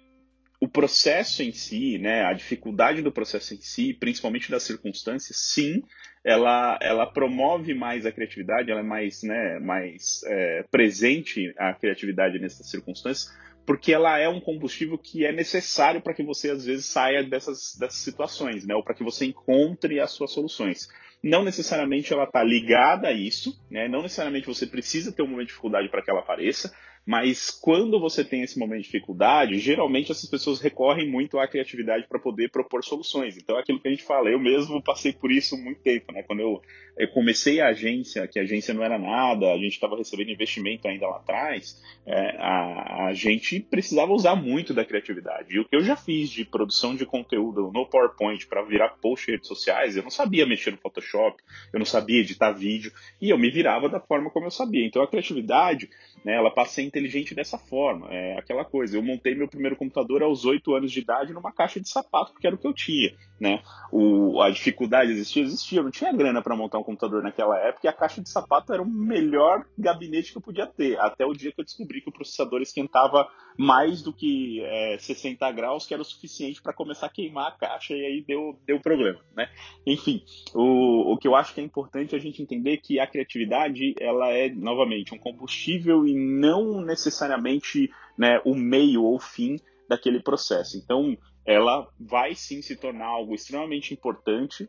[0.61, 5.83] o processo em si, né, a dificuldade do processo em si, principalmente das circunstâncias, sim,
[6.25, 12.38] ela, ela promove mais a criatividade, ela é mais, né, mais é, presente a criatividade
[12.38, 13.33] nessas circunstâncias,
[13.66, 17.77] porque ela é um combustível que é necessário para que você às vezes saia dessas,
[17.79, 20.88] dessas situações, né, ou para que você encontre as suas soluções.
[21.23, 25.49] Não necessariamente ela está ligada a isso, né, não necessariamente você precisa ter um momento
[25.49, 26.75] de dificuldade para que ela apareça,
[27.07, 32.09] mas quando você tem esse momento de dificuldade, geralmente essas pessoas recorrem muito à criatividade
[32.09, 33.37] para poder propor soluções.
[33.37, 36.25] Então é aquilo que a gente fala, eu mesmo passei por isso muito tempo, né?
[36.25, 36.61] Quando eu,
[36.99, 40.88] eu comecei a agência, que a agência não era nada, a gente estava recebendo investimento
[40.88, 45.55] ainda lá atrás, é, a, a gente precisava usar muito da criatividade.
[45.55, 49.31] E o que eu já fiz de produção de conteúdo no PowerPoint para virar post
[49.31, 51.40] em redes sociais, eu não sabia mexer no Photoshop,
[51.73, 52.90] eu não sabia editar vídeo,
[53.21, 54.85] e eu me virava da forma como eu sabia.
[54.85, 55.88] Então a criatividade,
[56.26, 58.08] né, ela passa a inteligente dessa forma.
[58.10, 61.80] É aquela coisa, eu montei meu primeiro computador aos 8 anos de idade numa caixa
[61.80, 63.14] de sapato, porque era o que eu tinha.
[63.38, 63.62] Né?
[63.92, 65.44] O, a dificuldade existia?
[65.44, 65.78] Existia.
[65.78, 68.72] Eu não tinha grana para montar um computador naquela época e a caixa de sapato
[68.72, 70.98] era o melhor gabinete que eu podia ter.
[70.98, 75.51] Até o dia que eu descobri que o processador esquentava mais do que é, 60
[75.53, 78.81] graus, que era o suficiente para começar a queimar a caixa e aí deu, deu
[78.81, 79.21] problema.
[79.35, 79.49] Né?
[79.87, 80.23] Enfim,
[80.55, 84.31] o, o que eu acho que é importante a gente entender que a criatividade ela
[84.31, 89.57] é, novamente, um combustível e não necessariamente né, o meio ou o fim
[89.88, 90.77] daquele processo.
[90.77, 94.69] Então, ela vai sim se tornar algo extremamente importante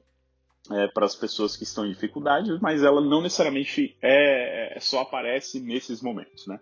[0.72, 5.02] é, para as pessoas que estão em dificuldades, mas ela não necessariamente é, é, só
[5.02, 6.60] aparece nesses momentos, né?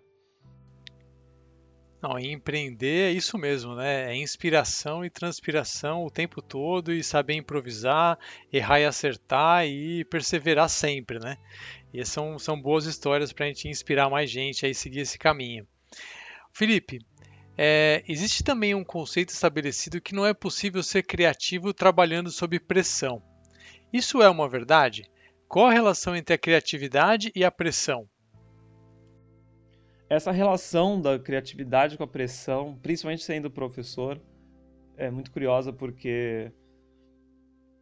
[2.02, 4.12] Não, empreender é isso mesmo, né?
[4.12, 8.18] É inspiração e transpiração o tempo todo e saber improvisar,
[8.52, 11.38] errar e acertar e perseverar sempre, né?
[11.92, 15.66] E são, são boas histórias para a gente inspirar mais gente a seguir esse caminho.
[16.52, 17.00] Felipe,
[17.56, 23.22] é, existe também um conceito estabelecido que não é possível ser criativo trabalhando sob pressão.
[23.90, 25.10] Isso é uma verdade?
[25.48, 28.06] Qual a relação entre a criatividade e a pressão?
[30.08, 34.20] Essa relação da criatividade com a pressão, principalmente sendo professor,
[34.96, 36.52] é muito curiosa porque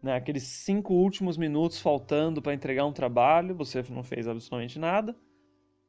[0.03, 5.15] né, aqueles cinco últimos minutos faltando para entregar um trabalho, você não fez absolutamente nada,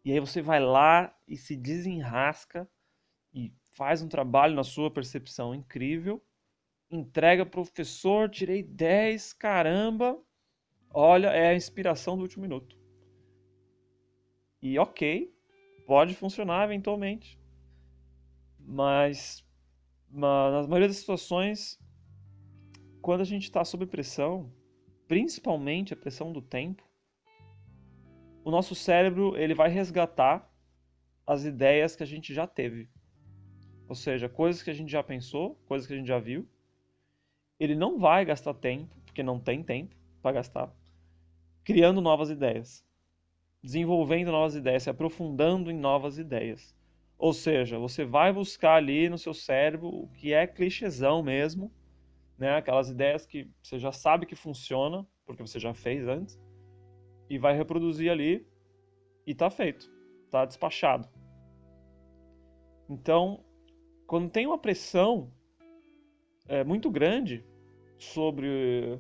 [0.04, 2.70] e aí você vai lá e se desenrasca
[3.34, 6.22] e faz um trabalho na sua percepção incrível,
[6.92, 10.22] entrega pro professor, tirei 10, caramba,
[10.90, 12.78] olha, é a inspiração do último minuto.
[14.62, 15.35] E ok,
[15.86, 17.40] pode funcionar eventualmente,
[18.60, 19.46] mas,
[20.10, 21.80] mas na maioria das situações
[23.06, 24.52] quando a gente está sob pressão,
[25.08, 26.84] principalmente a pressão do tempo,
[28.44, 30.52] o nosso cérebro ele vai resgatar
[31.26, 32.90] as ideias que a gente já teve.
[33.88, 36.48] Ou seja, coisas que a gente já pensou, coisas que a gente já viu.
[37.60, 40.72] Ele não vai gastar tempo, porque não tem tempo para gastar,
[41.64, 42.85] criando novas ideias,
[43.66, 46.76] desenvolvendo novas ideias, se aprofundando em novas ideias.
[47.18, 51.72] Ou seja, você vai buscar ali no seu cérebro o que é clichêzão mesmo,
[52.38, 52.58] né?
[52.58, 56.40] Aquelas ideias que você já sabe que funciona, porque você já fez antes,
[57.28, 58.46] e vai reproduzir ali
[59.26, 59.92] e tá feito,
[60.30, 61.10] tá despachado.
[62.88, 63.44] Então,
[64.06, 65.32] quando tem uma pressão
[66.48, 67.44] é, muito grande
[67.98, 69.00] sobre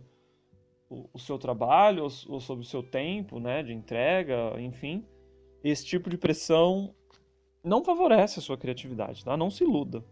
[0.89, 5.05] o, seu trabalho ou, sobre o seu tempo, né, de entrega, enfim,
[5.63, 6.93] esse tipo de pressão
[7.63, 9.36] não favorece a sua criatividade, tá?
[9.36, 10.03] Não se iluda.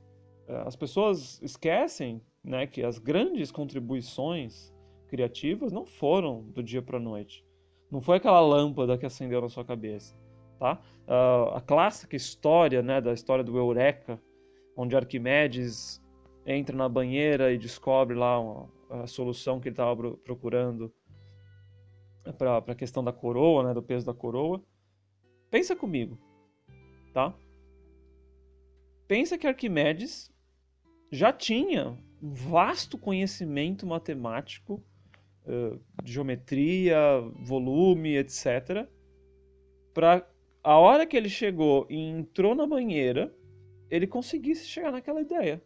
[0.47, 4.73] É, as pessoas esquecem né, que as grandes contribuições
[5.07, 7.45] criativas não foram do dia para a noite.
[7.91, 10.17] Não foi aquela lâmpada que acendeu na sua cabeça,
[10.59, 10.81] tá?
[11.53, 14.19] A clássica história, né, da história do Eureka,
[14.75, 16.01] onde Arquimedes
[16.43, 18.67] entra na banheira e descobre lá uma,
[19.01, 20.93] a solução que ele estava procurando
[22.37, 24.63] para a questão da coroa, né, do peso da coroa.
[25.49, 26.17] Pensa comigo,
[27.13, 27.35] tá?
[29.07, 30.31] Pensa que Arquimedes
[31.11, 34.83] já tinha um vasto conhecimento matemático,
[35.45, 36.97] uh, geometria,
[37.45, 38.87] volume, etc.
[39.93, 40.27] Para
[40.63, 43.35] a hora que ele chegou e entrou na banheira,
[43.89, 45.61] ele conseguisse chegar naquela ideia.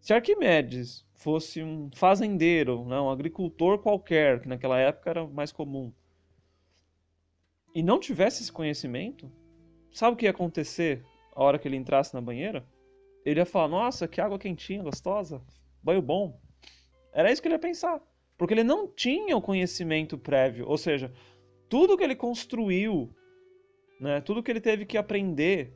[0.00, 5.92] Se Arquimedes fosse um fazendeiro, né, um agricultor qualquer, que naquela época era mais comum,
[7.74, 9.30] e não tivesse esse conhecimento,
[9.92, 11.04] sabe o que ia acontecer
[11.34, 12.66] a hora que ele entrasse na banheira?
[13.24, 15.42] Ele ia falar: Nossa, que água quentinha, gostosa
[15.82, 16.40] banho bom.
[17.12, 18.00] Era isso que ele ia pensar.
[18.36, 20.66] Porque ele não tinha o conhecimento prévio.
[20.68, 21.12] Ou seja,
[21.68, 23.14] tudo que ele construiu,
[24.00, 25.72] né, tudo que ele teve que aprender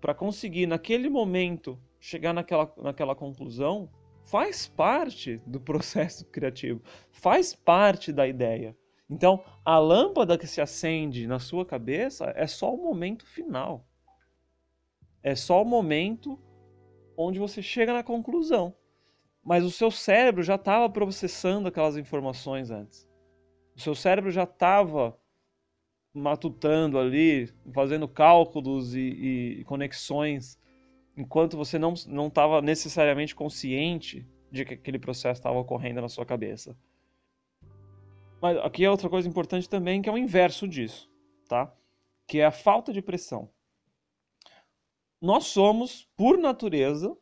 [0.00, 3.90] para conseguir, naquele momento, chegar naquela, naquela conclusão,
[4.26, 8.76] faz parte do processo criativo, faz parte da ideia.
[9.08, 13.86] Então, a lâmpada que se acende na sua cabeça é só o momento final.
[15.22, 16.38] É só o momento
[17.16, 18.74] onde você chega na conclusão
[19.46, 23.08] mas o seu cérebro já estava processando aquelas informações antes.
[23.76, 25.16] O seu cérebro já estava
[26.12, 30.58] matutando ali, fazendo cálculos e, e, conexões,
[31.16, 36.76] enquanto você não estava necessariamente consciente de que aquele processo estava ocorrendo na sua cabeça.
[38.40, 41.10] Mas aqui é outra coisa importante também, que é o inverso disso,
[41.48, 41.74] tá?
[42.26, 43.50] Que é a falta de pressão.
[45.20, 47.16] Nós somos, por natureza,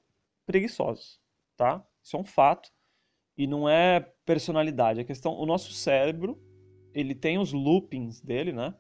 [0.45, 1.21] preguiçosos,
[1.57, 1.87] tá?
[2.03, 2.71] Isso é um fato
[3.37, 5.01] e não é personalidade.
[5.01, 6.41] A questão, o nosso cérebro,
[6.93, 8.75] ele tem os loopings dele, né?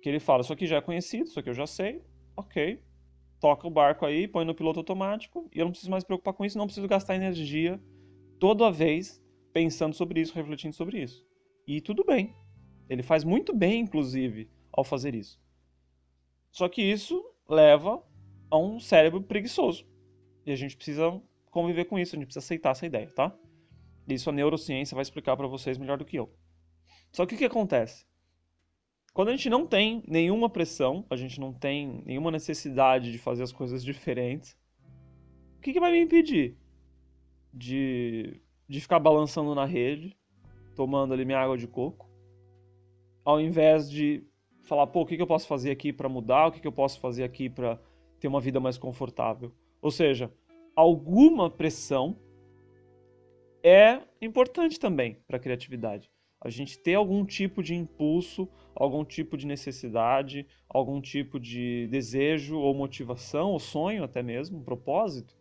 [0.00, 2.02] Que ele fala, isso aqui já é conhecido, isso aqui eu já sei,
[2.36, 2.82] ok.
[3.42, 6.32] Toca o barco aí, põe no piloto automático e eu não preciso mais me preocupar
[6.32, 7.82] com isso, não preciso gastar energia
[8.38, 9.20] toda vez
[9.52, 11.26] pensando sobre isso, refletindo sobre isso.
[11.66, 12.36] E tudo bem.
[12.88, 15.42] Ele faz muito bem, inclusive, ao fazer isso.
[16.52, 18.00] Só que isso leva
[18.48, 19.88] a um cérebro preguiçoso.
[20.46, 21.20] E a gente precisa
[21.50, 23.36] conviver com isso, a gente precisa aceitar essa ideia, tá?
[24.06, 26.32] Isso a neurociência vai explicar para vocês melhor do que eu.
[27.10, 28.06] Só que o que acontece?
[29.12, 33.42] Quando a gente não tem nenhuma pressão, a gente não tem nenhuma necessidade de fazer
[33.42, 34.56] as coisas diferentes,
[35.58, 36.56] o que, que vai me impedir
[37.52, 40.16] de, de ficar balançando na rede,
[40.74, 42.10] tomando ali minha água de coco,
[43.24, 44.24] ao invés de
[44.62, 46.72] falar, pô, o que, que eu posso fazer aqui para mudar, o que, que eu
[46.72, 47.78] posso fazer aqui para
[48.18, 49.52] ter uma vida mais confortável?
[49.80, 50.32] Ou seja,
[50.74, 52.18] alguma pressão
[53.62, 56.10] é importante também para a criatividade.
[56.40, 62.58] A gente ter algum tipo de impulso, algum tipo de necessidade, algum tipo de desejo
[62.58, 65.36] ou motivação, ou sonho até mesmo, um propósito,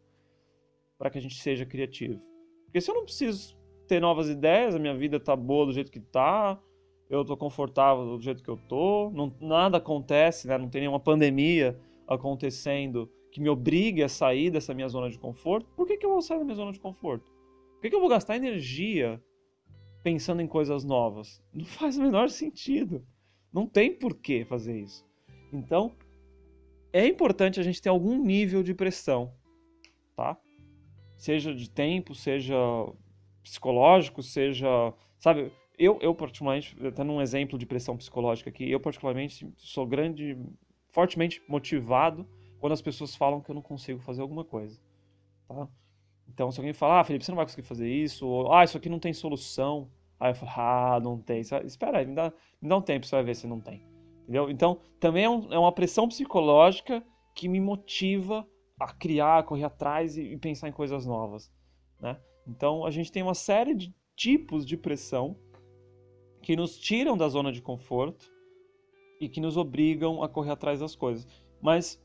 [0.98, 2.22] para que a gente seja criativo.
[2.66, 3.58] Porque se eu não preciso
[3.88, 6.60] ter novas ideias, a minha vida está boa do jeito que está,
[7.10, 10.58] eu estou confortável do jeito que eu estou, não, nada acontece, né?
[10.58, 11.78] não tem nenhuma pandemia
[12.08, 16.10] acontecendo que me obrigue a sair dessa minha zona de conforto, por que, que eu
[16.10, 17.32] vou sair da minha zona de conforto?
[17.74, 19.22] Por que, que eu vou gastar energia
[20.04, 21.42] pensando em coisas novas?
[21.54, 23.06] Não faz o menor sentido.
[23.52, 25.06] Não tem por que fazer isso.
[25.52, 25.92] Então,
[26.94, 29.34] é importante a gente ter algum nível de pressão,
[30.16, 30.38] tá?
[31.18, 32.56] Seja de tempo, seja
[33.44, 39.52] psicológico, seja, sabe, eu, eu particularmente, dando um exemplo de pressão psicológica aqui, eu particularmente
[39.58, 40.38] sou grande,
[40.90, 42.28] fortemente motivado
[42.60, 44.80] quando as pessoas falam que eu não consigo fazer alguma coisa,
[45.48, 45.68] tá?
[46.28, 48.78] Então, se alguém falar, ah, Felipe, você não vai conseguir fazer isso, ou, ah, isso
[48.78, 49.90] aqui não tem solução,
[50.22, 53.16] aí eu falo, ah, não tem, espera aí, me dá, me dá um tempo, você
[53.16, 53.84] vai ver se não tem,
[54.22, 54.52] entendeu?
[54.52, 57.04] Então, também é, um, é uma pressão psicológica
[57.34, 58.48] que me motiva
[58.80, 61.52] a criar, a correr atrás e, e pensar em coisas novas,
[62.00, 62.20] né?
[62.48, 65.36] Então, a gente tem uma série de tipos de pressão
[66.42, 68.32] que nos tiram da zona de conforto
[69.20, 71.28] e que nos obrigam a correr atrás das coisas.
[71.60, 72.00] Mas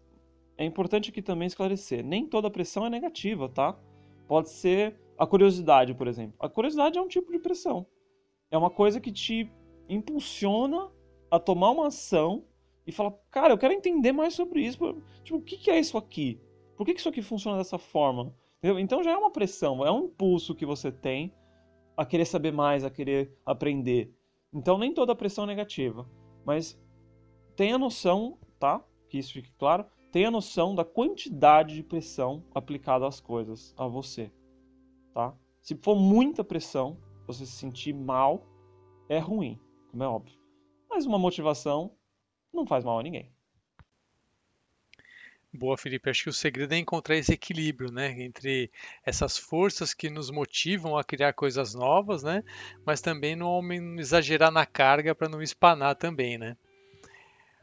[0.56, 3.78] é importante aqui também esclarecer: nem toda pressão é negativa, tá?
[4.26, 6.34] Pode ser a curiosidade, por exemplo.
[6.38, 7.86] A curiosidade é um tipo de pressão.
[8.50, 9.50] É uma coisa que te
[9.88, 10.90] impulsiona
[11.30, 12.44] a tomar uma ação
[12.86, 14.78] e falar, cara, eu quero entender mais sobre isso.
[15.24, 16.40] Tipo, o que é isso aqui?
[16.76, 18.34] Por que isso aqui funciona dessa forma?
[18.58, 18.78] Entendeu?
[18.78, 21.32] Então já é uma pressão, é um impulso que você tem
[21.96, 24.14] a querer saber mais, a querer aprender.
[24.52, 26.08] Então nem toda pressão é negativa,
[26.44, 26.78] mas
[27.56, 28.84] tenha noção, tá?
[29.08, 29.84] Que isso fique claro.
[30.12, 34.30] Tenha noção da quantidade de pressão aplicada às coisas, a você,
[35.12, 35.34] tá?
[35.60, 38.46] Se for muita pressão, você se sentir mal,
[39.08, 39.58] é ruim,
[39.90, 40.38] como é óbvio.
[40.88, 41.92] Mas uma motivação
[42.52, 43.30] não faz mal a ninguém.
[45.52, 46.10] Boa, Felipe.
[46.10, 48.70] Acho que o segredo é encontrar esse equilíbrio, né, entre
[49.04, 52.44] essas forças que nos motivam a criar coisas novas, né,
[52.84, 53.62] mas também não
[53.98, 56.56] exagerar na carga para não espanar também, né.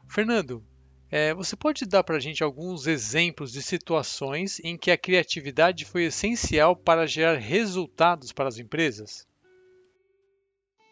[0.08, 0.64] Fernando,
[1.10, 5.84] é, você pode dar para a gente alguns exemplos de situações em que a criatividade
[5.84, 9.26] foi essencial para gerar resultados para as empresas?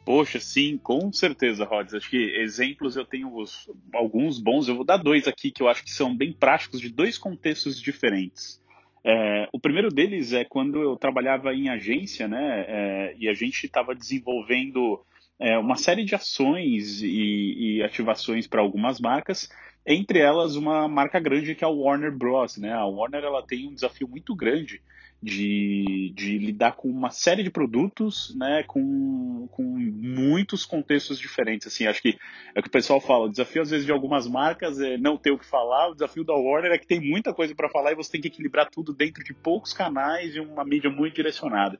[0.04, 1.94] Poxa, sim, com certeza, Rods.
[1.94, 4.66] Acho que exemplos eu tenho os, alguns bons.
[4.66, 7.80] Eu vou dar dois aqui que eu acho que são bem práticos, de dois contextos
[7.80, 8.60] diferentes.
[9.04, 12.64] É, o primeiro deles é quando eu trabalhava em agência, né?
[12.66, 15.04] É, e a gente estava desenvolvendo
[15.38, 19.48] é, uma série de ações e, e ativações para algumas marcas,
[19.86, 22.56] entre elas uma marca grande que é a Warner Bros.
[22.56, 22.72] Né?
[22.72, 24.80] A Warner ela tem um desafio muito grande
[25.22, 31.68] de, de lidar com uma série de produtos, né, com, com muitos contextos diferentes.
[31.68, 32.18] Assim, acho que
[32.54, 33.26] é o que o pessoal fala.
[33.26, 35.90] O desafio, às vezes, de algumas marcas é não ter o que falar.
[35.90, 38.28] O desafio da Warner é que tem muita coisa para falar e você tem que
[38.28, 41.78] equilibrar tudo dentro de poucos canais e uma mídia muito direcionada.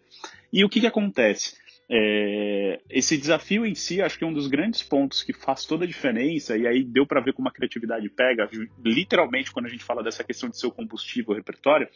[0.53, 1.57] E o que, que acontece?
[1.91, 5.85] É, esse desafio em si, acho que é um dos grandes pontos que faz toda
[5.85, 8.49] a diferença, e aí deu para ver como a criatividade pega,
[8.83, 11.89] literalmente, quando a gente fala dessa questão de seu combustível, repertório,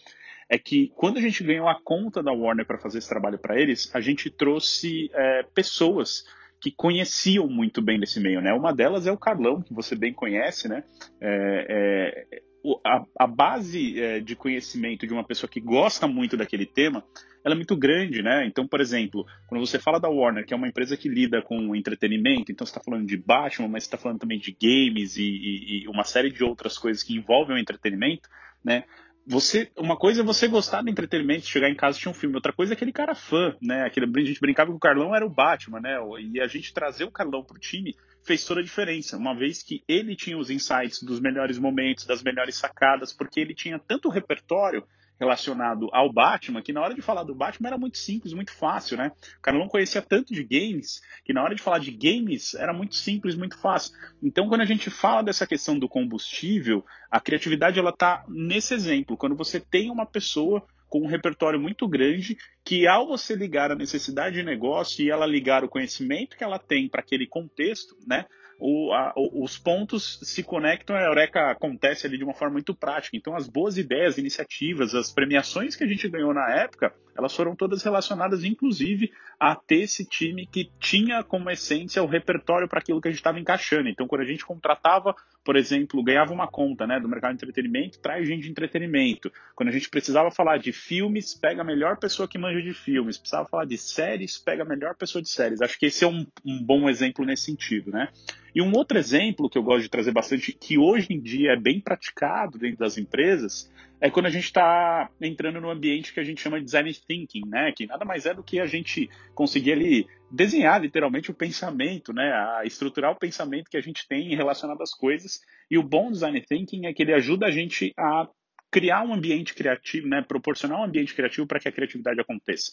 [0.48, 3.60] é que quando a gente ganhou a conta da Warner para fazer esse trabalho para
[3.60, 6.24] eles, a gente trouxe é, pessoas
[6.60, 8.52] que conheciam muito bem desse meio, né?
[8.52, 10.84] Uma delas é o Carlão, que você bem conhece, né?
[11.20, 12.42] É, é,
[12.84, 17.04] a, a, base é, de conhecimento de uma pessoa que gosta muito daquele tema,
[17.44, 18.46] ela é muito grande, né?
[18.46, 21.76] Então, por exemplo, quando você fala da Warner, que é uma empresa que lida com
[21.76, 25.22] entretenimento, então você está falando de Batman, mas você está falando também de games e,
[25.22, 28.28] e, e, uma série de outras coisas que envolvem o entretenimento,
[28.64, 28.84] né?
[29.26, 32.36] Você uma coisa é você gostar do entretenimento, chegar em casa e tinha um filme,
[32.36, 33.82] outra coisa é aquele cara fã, né?
[33.82, 35.96] Aquele, a gente brincava que o Carlão era o Batman, né?
[36.20, 39.82] E a gente trazer o Carlão pro time fez toda a diferença, uma vez que
[39.88, 44.84] ele tinha os insights dos melhores momentos, das melhores sacadas, porque ele tinha tanto repertório
[45.18, 48.96] relacionado ao Batman, que na hora de falar do Batman era muito simples, muito fácil,
[48.96, 49.12] né?
[49.38, 52.72] O cara não conhecia tanto de games, que na hora de falar de games era
[52.72, 53.94] muito simples, muito fácil.
[54.22, 59.16] Então, quando a gente fala dessa questão do combustível, a criatividade ela tá nesse exemplo,
[59.16, 63.76] quando você tem uma pessoa com um repertório muito grande, que ao você ligar a
[63.76, 68.24] necessidade de negócio e ela ligar o conhecimento que ela tem para aquele contexto, né?
[68.58, 73.16] O, a, os pontos se conectam, a Eureka acontece ali de uma forma muito prática.
[73.16, 77.56] Então, as boas ideias, iniciativas, as premiações que a gente ganhou na época, elas foram
[77.56, 83.00] todas relacionadas, inclusive, a ter esse time que tinha como essência o repertório para aquilo
[83.00, 83.88] que a gente estava encaixando.
[83.88, 85.14] Então, quando a gente contratava,
[85.44, 89.32] por exemplo, ganhava uma conta né, do mercado de entretenimento, traz gente de entretenimento.
[89.54, 93.16] Quando a gente precisava falar de filmes, pega a melhor pessoa que manja de filmes.
[93.16, 95.62] Precisava falar de séries, pega a melhor pessoa de séries.
[95.62, 98.08] Acho que esse é um, um bom exemplo nesse sentido, né?
[98.54, 101.56] E um outro exemplo que eu gosto de trazer bastante, que hoje em dia é
[101.56, 103.70] bem praticado dentro das empresas,
[104.00, 107.46] é quando a gente está entrando no ambiente que a gente chama de design thinking,
[107.46, 107.72] né?
[107.72, 112.30] Que nada mais é do que a gente conseguir ali desenhar literalmente o pensamento, né?
[112.32, 115.40] A estruturar o pensamento que a gente tem relacionado às coisas.
[115.70, 118.28] E o bom design thinking é que ele ajuda a gente a
[118.70, 122.72] criar um ambiente criativo, né, proporcionar um ambiente criativo para que a criatividade aconteça.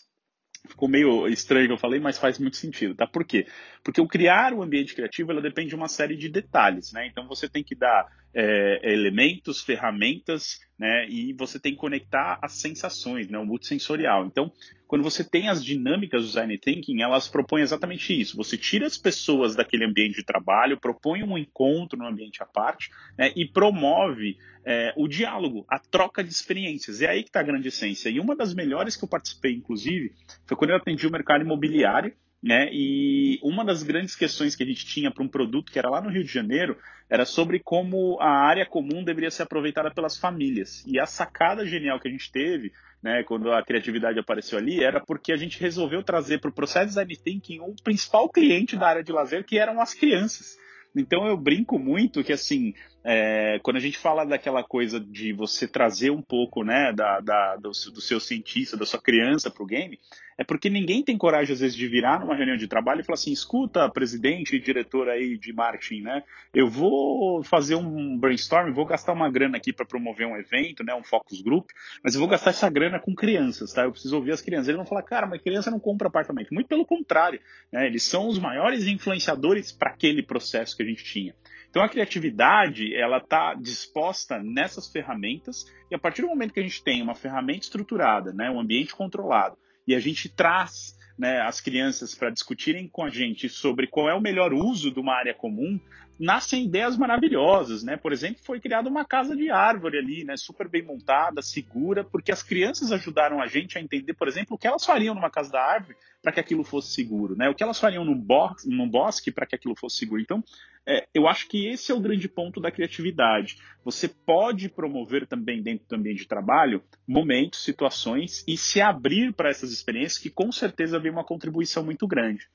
[0.67, 3.05] Ficou meio estranho que eu falei, mas faz muito sentido, tá?
[3.05, 3.47] Por quê?
[3.83, 7.07] Porque o criar um ambiente criativo, ela depende de uma série de detalhes, né?
[7.07, 11.07] Então você tem que dar é, elementos, ferramentas, né?
[11.07, 13.37] E você tem que conectar as sensações, né?
[13.37, 14.25] O multissensorial.
[14.25, 14.51] Então,
[14.87, 18.35] quando você tem as dinâmicas do design thinking, elas propõem exatamente isso.
[18.37, 22.89] Você tira as pessoas daquele ambiente de trabalho, propõe um encontro no ambiente à parte,
[23.17, 23.31] né?
[23.35, 27.01] E promove é, o diálogo, a troca de experiências.
[27.01, 28.09] É aí que está a grande essência.
[28.09, 30.11] E uma das melhores que eu participei, inclusive,
[30.45, 32.13] foi quando eu atendi o mercado imobiliário
[32.43, 32.67] né?
[32.73, 36.01] E uma das grandes questões que a gente tinha para um produto que era lá
[36.01, 36.77] no Rio de Janeiro
[37.09, 40.83] era sobre como a área comum deveria ser aproveitada pelas famílias.
[40.85, 44.99] E a sacada genial que a gente teve, né, quando a criatividade apareceu ali, era
[44.99, 49.03] porque a gente resolveu trazer para o processo design thinking o principal cliente da área
[49.03, 50.57] de lazer, que eram as crianças.
[50.93, 52.73] Então eu brinco muito que assim,
[53.03, 57.55] é, quando a gente fala daquela coisa de você trazer um pouco né, da, da
[57.57, 59.99] do, do, seu cientista, da sua criança para o game,
[60.37, 63.15] é porque ninguém tem coragem, às vezes, de virar numa reunião de trabalho e falar
[63.15, 66.23] assim: escuta, presidente e diretor aí de marketing, né?
[66.53, 70.95] Eu vou fazer um brainstorm, vou gastar uma grana aqui para promover um evento, né?
[70.95, 71.69] Um focus group,
[72.03, 73.83] mas eu vou gastar essa grana com crianças, tá?
[73.83, 74.69] Eu preciso ouvir as crianças.
[74.69, 76.53] Eles vão falar, cara, mas criança não compra apartamento.
[76.53, 77.39] Muito pelo contrário,
[77.71, 77.85] né?
[77.85, 81.35] Eles são os maiores influenciadores para aquele processo que a gente tinha.
[81.73, 86.63] Então a criatividade ela está disposta nessas ferramentas e a partir do momento que a
[86.63, 89.57] gente tem uma ferramenta estruturada, né, um ambiente controlado
[89.87, 94.13] e a gente traz né, as crianças para discutirem com a gente sobre qual é
[94.13, 95.79] o melhor uso de uma área comum,
[96.19, 97.97] nascem ideias maravilhosas, né?
[97.97, 100.37] Por exemplo, foi criada uma casa de árvore ali, né?
[100.37, 104.57] Super bem montada, segura, porque as crianças ajudaram a gente a entender, por exemplo, o
[104.57, 107.49] que elas fariam numa casa da árvore para que aquilo fosse seguro, né?
[107.49, 110.21] O que elas fariam num, bosque, num bosque para que aquilo fosse seguro.
[110.21, 110.43] Então,
[110.87, 113.57] é, eu acho que esse é o grande ponto da criatividade.
[113.85, 119.49] Você pode promover também dentro do ambiente de trabalho momentos, situações e se abrir para
[119.49, 122.49] essas experiências que com certeza vem uma contribuição muito grande.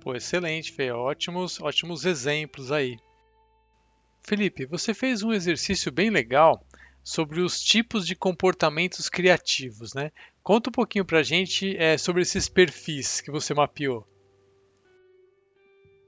[0.00, 0.90] Pô, excelente, Fê.
[0.92, 2.96] Ótimos, ótimos exemplos aí.
[4.22, 6.64] Felipe, você fez um exercício bem legal
[7.02, 10.12] sobre os tipos de comportamentos criativos, né?
[10.42, 14.06] Conta um pouquinho pra gente é, sobre esses perfis que você mapeou.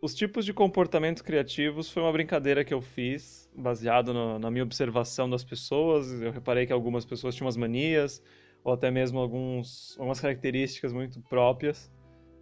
[0.04, 4.64] Os tipos de comportamentos criativos foi uma brincadeira que eu fiz, baseado no, na minha
[4.64, 6.20] observação das pessoas.
[6.20, 8.20] Eu reparei que algumas pessoas tinham umas manias,
[8.64, 11.88] ou até mesmo alguns, algumas características muito próprias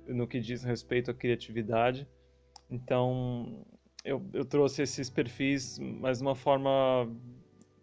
[0.08, 2.08] no que diz respeito à criatividade.
[2.70, 3.62] Então,
[4.06, 7.14] eu, eu trouxe esses perfis, mas de uma forma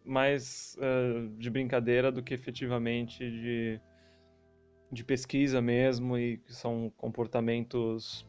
[0.03, 3.79] mais uh, de brincadeira do que efetivamente de,
[4.91, 8.25] de pesquisa mesmo e são comportamentos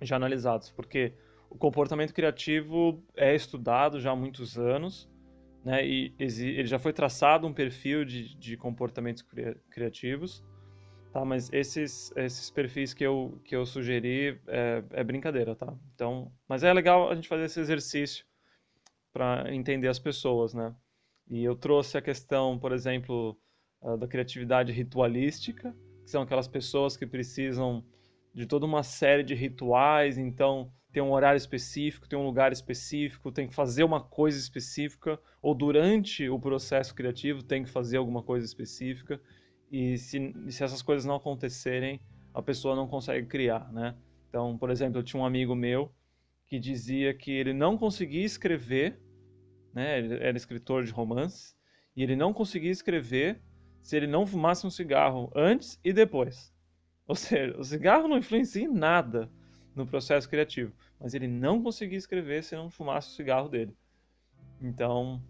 [0.00, 1.12] já analisados, porque
[1.48, 5.10] o comportamento criativo é estudado já há muitos anos,
[5.64, 9.22] né, e ele já foi traçado um perfil de, de comportamentos
[9.70, 10.42] criativos,
[11.12, 15.76] Tá, mas esses, esses perfis que eu, que eu sugeri é, é brincadeira, tá?
[15.92, 18.24] Então, mas é legal a gente fazer esse exercício
[19.12, 20.72] para entender as pessoas, né?
[21.28, 23.36] E eu trouxe a questão, por exemplo,
[23.98, 25.74] da criatividade ritualística,
[26.04, 27.84] que são aquelas pessoas que precisam
[28.34, 33.30] de toda uma série de rituais, então tem um horário específico, tem um lugar específico,
[33.30, 38.22] tem que fazer uma coisa específica, ou durante o processo criativo tem que fazer alguma
[38.22, 39.20] coisa específica.
[39.70, 42.00] E se, se essas coisas não acontecerem,
[42.34, 43.94] a pessoa não consegue criar, né?
[44.28, 45.92] Então, por exemplo, eu tinha um amigo meu
[46.46, 49.00] que dizia que ele não conseguia escrever,
[49.72, 49.98] né?
[49.98, 51.56] Ele era escritor de romances,
[51.96, 53.40] e ele não conseguia escrever
[53.80, 56.52] se ele não fumasse um cigarro antes e depois.
[57.10, 59.28] Ou seja, o cigarro não influencia em nada
[59.74, 63.76] no processo criativo, mas ele não conseguia escrever se não fumasse o cigarro dele.
[64.62, 65.20] Então,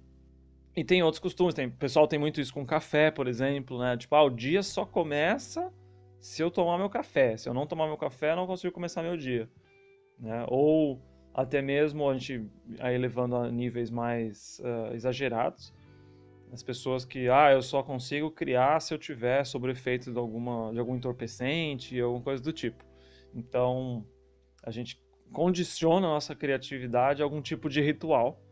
[0.77, 3.97] e tem outros costumes, tem, o pessoal tem muito isso com café, por exemplo, né?
[3.97, 5.73] Tipo, ah, o dia só começa
[6.21, 7.39] se eu tomar meu café.
[7.39, 9.49] Se eu não tomar meu café, eu não consigo começar meu dia.
[10.19, 10.45] Né?
[10.49, 11.01] Ou
[11.33, 12.47] até mesmo a gente
[12.79, 15.73] aí levando a níveis mais uh, exagerados,
[16.53, 20.73] as pessoas que, ah, eu só consigo criar se eu tiver sobre efeito de, alguma,
[20.73, 22.85] de algum entorpecente, alguma coisa do tipo.
[23.35, 24.05] Então,
[24.63, 25.01] a gente
[25.33, 28.43] condiciona a nossa criatividade a algum tipo de ritual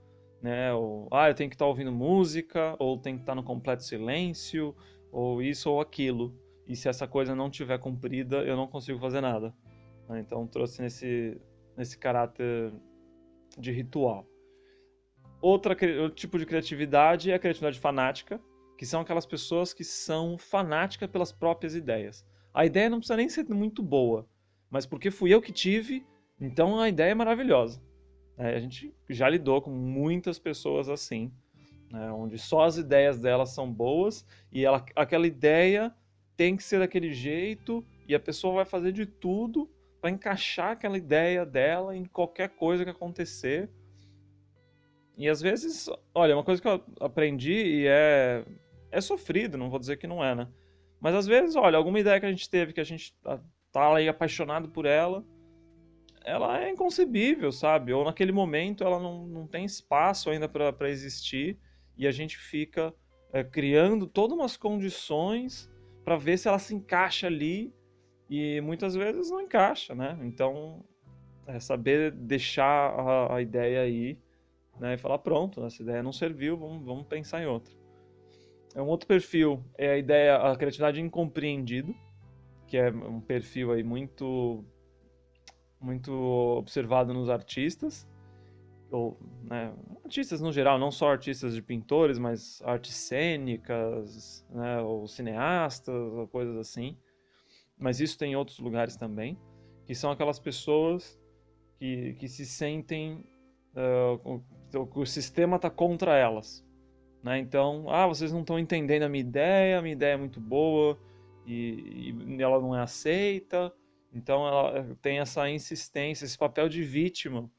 [0.41, 0.73] né?
[0.73, 3.43] Ou, ah, eu tenho que estar tá ouvindo música, ou tenho que estar tá no
[3.43, 4.75] completo silêncio,
[5.11, 6.35] ou isso ou aquilo.
[6.67, 9.55] E se essa coisa não tiver cumprida, eu não consigo fazer nada.
[10.09, 10.21] Né?
[10.21, 11.41] Então trouxe nesse,
[11.77, 12.73] nesse caráter
[13.59, 14.27] de ritual.
[15.41, 18.41] Outra, outro tipo de criatividade é a criatividade fanática,
[18.77, 22.25] que são aquelas pessoas que são fanáticas pelas próprias ideias.
[22.53, 24.27] A ideia não precisa nem ser muito boa,
[24.71, 26.05] mas porque fui eu que tive,
[26.41, 27.81] então a ideia é maravilhosa.
[28.37, 31.33] É, a gente já lidou com muitas pessoas assim,
[31.91, 35.93] né, onde só as ideias dela são boas e ela, aquela ideia
[36.37, 39.69] tem que ser daquele jeito e a pessoa vai fazer de tudo
[40.01, 43.69] para encaixar aquela ideia dela em qualquer coisa que acontecer.
[45.19, 48.45] E às vezes, olha, uma coisa que eu aprendi e é
[48.91, 50.49] é sofrido, não vou dizer que não é, né?
[51.01, 53.41] Mas às vezes, olha, alguma ideia que a gente teve que a gente tá,
[53.71, 55.25] tá aí apaixonado por ela,
[56.25, 57.93] ela é inconcebível, sabe?
[57.93, 61.59] Ou naquele momento ela não, não tem espaço ainda para existir
[61.97, 62.95] e a gente fica
[63.33, 65.71] é, criando todas umas condições
[66.05, 67.73] para ver se ela se encaixa ali
[68.31, 70.19] e muitas vezes não encaixa, né?
[70.23, 70.85] Então
[71.47, 74.19] é saber deixar a, a ideia aí
[74.81, 77.75] né, e falar pronto, essa ideia não serviu, vamos, vamos pensar em outra.
[78.75, 81.95] É um outro perfil é a ideia, a criatividade incompreendido,
[82.67, 84.65] que é um perfil aí muito
[85.81, 88.07] muito observado nos artistas
[88.91, 89.73] ou né,
[90.05, 96.27] artistas no geral, não só artistas de pintores, mas artes cênicas, né, ou cineastas, ou
[96.27, 96.97] coisas assim.
[97.77, 99.39] Mas isso tem em outros lugares também,
[99.87, 101.19] que são aquelas pessoas
[101.79, 103.25] que, que se sentem
[103.75, 104.43] uh,
[104.75, 106.65] o, sistema está contra elas.
[107.23, 107.39] Né?
[107.39, 110.99] Então, ah, vocês não estão entendendo a minha ideia, a minha ideia é muito boa
[111.47, 113.73] e, e ela não é aceita.
[114.13, 117.51] Então, ela tem essa insistência, esse papel de vítima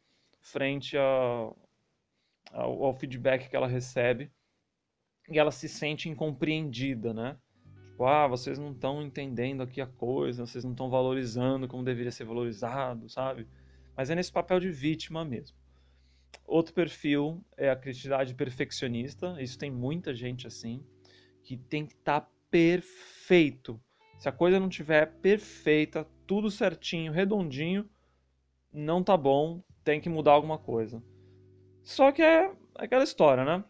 [0.41, 1.51] frente a,
[2.51, 4.31] ao, ao, feedback que ela recebe
[5.29, 7.37] e ela se sente incompreendida, né?
[7.99, 12.11] Tipo, ah, vocês não estão entendendo aqui a coisa, vocês não estão valorizando como deveria
[12.13, 13.45] ser valorizado, sabe?
[13.93, 15.58] Mas é nesse papel de vítima mesmo.
[16.45, 19.35] Outro perfil é a criatividade perfeccionista.
[19.39, 20.83] Isso tem muita gente assim,
[21.43, 23.79] que tem que estar tá perfeito.
[24.17, 27.89] Se a coisa não tiver perfeita, tudo certinho, redondinho,
[28.73, 31.01] não tá bom, tem que mudar alguma coisa.
[31.83, 33.63] Só que é aquela história, né?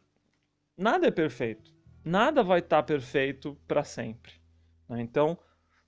[0.78, 1.74] Nada é perfeito.
[2.04, 4.34] Nada vai estar tá perfeito para sempre.
[4.88, 5.02] Né?
[5.02, 5.38] Então,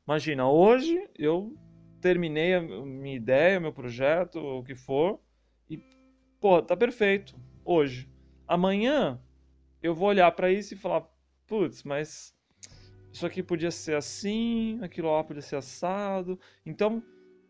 [0.05, 1.55] imagina, hoje eu
[1.99, 5.19] terminei a minha ideia, meu projeto, o que for,
[6.41, 7.33] pô, tá perfeito.
[7.63, 8.09] Hoje.
[8.45, 9.21] Amanhã
[9.81, 11.07] eu vou olhar para isso e falar,
[11.47, 12.35] putz, mas
[13.13, 16.37] isso aqui podia ser assim, aquilo lá podia ser assado.
[16.65, 17.01] Então,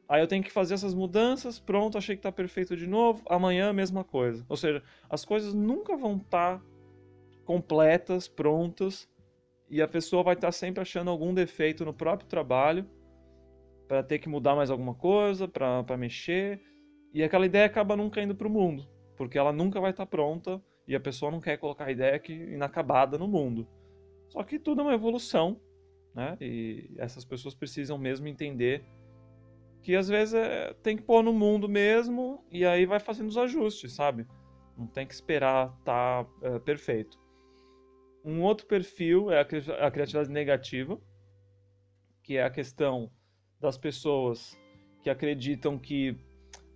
[0.07, 3.23] Aí eu tenho que fazer essas mudanças, pronto, achei que está perfeito de novo.
[3.29, 4.45] Amanhã mesma coisa.
[4.49, 6.65] Ou seja, as coisas nunca vão estar tá
[7.45, 9.09] completas, prontas,
[9.69, 12.85] e a pessoa vai estar tá sempre achando algum defeito no próprio trabalho
[13.87, 16.61] para ter que mudar mais alguma coisa, para mexer,
[17.13, 18.87] e aquela ideia acaba nunca indo para o mundo,
[19.17, 22.19] porque ela nunca vai estar tá pronta e a pessoa não quer colocar a ideia
[22.19, 23.67] que inacabada no mundo.
[24.29, 25.59] Só que tudo é uma evolução,
[26.15, 26.37] né?
[26.39, 28.83] E essas pessoas precisam mesmo entender
[29.81, 33.37] que às vezes é, tem que pôr no mundo mesmo e aí vai fazendo os
[33.37, 34.25] ajustes, sabe?
[34.77, 37.19] Não tem que esperar tá, é, perfeito.
[38.23, 40.99] Um outro perfil é a, a criatividade negativa,
[42.23, 43.11] que é a questão
[43.59, 44.57] das pessoas
[45.01, 46.15] que acreditam que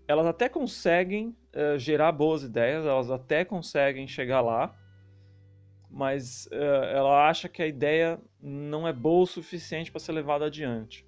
[0.07, 4.75] elas até conseguem é, gerar boas ideias, elas até conseguem chegar lá,
[5.89, 10.45] mas é, ela acha que a ideia não é boa o suficiente para ser levada
[10.45, 11.05] adiante.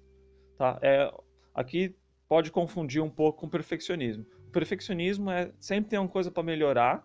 [0.56, 0.78] Tá?
[0.82, 1.12] É,
[1.58, 1.92] Aqui
[2.28, 4.24] pode confundir um pouco com perfeccionismo.
[4.46, 7.04] O perfeccionismo é sempre tem uma coisa para melhorar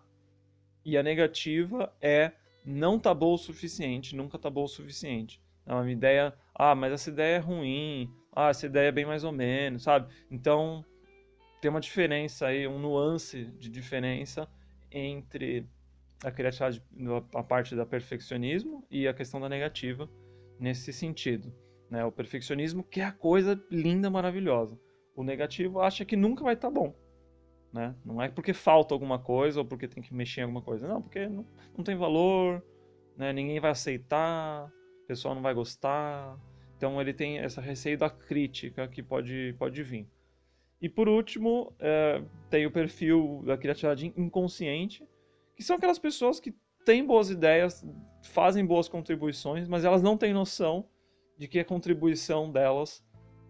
[0.84, 2.30] e a negativa é
[2.64, 5.42] não tá bom o suficiente, nunca tá bom o suficiente.
[5.66, 9.24] É uma ideia, ah, mas essa ideia é ruim, ah, essa ideia é bem mais
[9.24, 10.06] ou menos, sabe?
[10.30, 10.84] Então
[11.64, 14.46] tem uma diferença aí, um nuance de diferença
[14.92, 15.66] entre
[16.22, 16.82] a criatividade,
[17.34, 20.06] a parte da perfeccionismo e a questão da negativa
[20.60, 21.50] nesse sentido.
[21.88, 22.04] Né?
[22.04, 24.78] O perfeccionismo quer a coisa linda, maravilhosa.
[25.16, 26.94] O negativo acha que nunca vai estar tá bom.
[27.72, 27.94] Né?
[28.04, 30.86] Não é porque falta alguma coisa ou porque tem que mexer em alguma coisa.
[30.86, 32.62] Não, porque não, não tem valor,
[33.16, 33.32] né?
[33.32, 34.70] ninguém vai aceitar,
[35.02, 36.38] o pessoal não vai gostar.
[36.76, 40.06] Então ele tem essa receio da crítica que pode, pode vir.
[40.84, 45.02] E por último, é, tem o perfil da criatividade inconsciente,
[45.56, 46.54] que são aquelas pessoas que
[46.84, 47.82] têm boas ideias,
[48.22, 50.86] fazem boas contribuições, mas elas não têm noção
[51.38, 53.02] de que a contribuição delas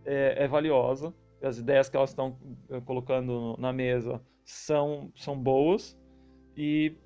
[0.05, 1.13] é, é valiosa,
[1.43, 2.39] as ideias que elas estão
[2.71, 5.99] eh, colocando na mesa são, são boas
[6.57, 6.97] e,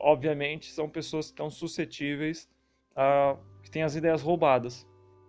[0.00, 2.50] obviamente, são pessoas que estão suscetíveis
[2.96, 4.84] a que têm as ideias roubadas.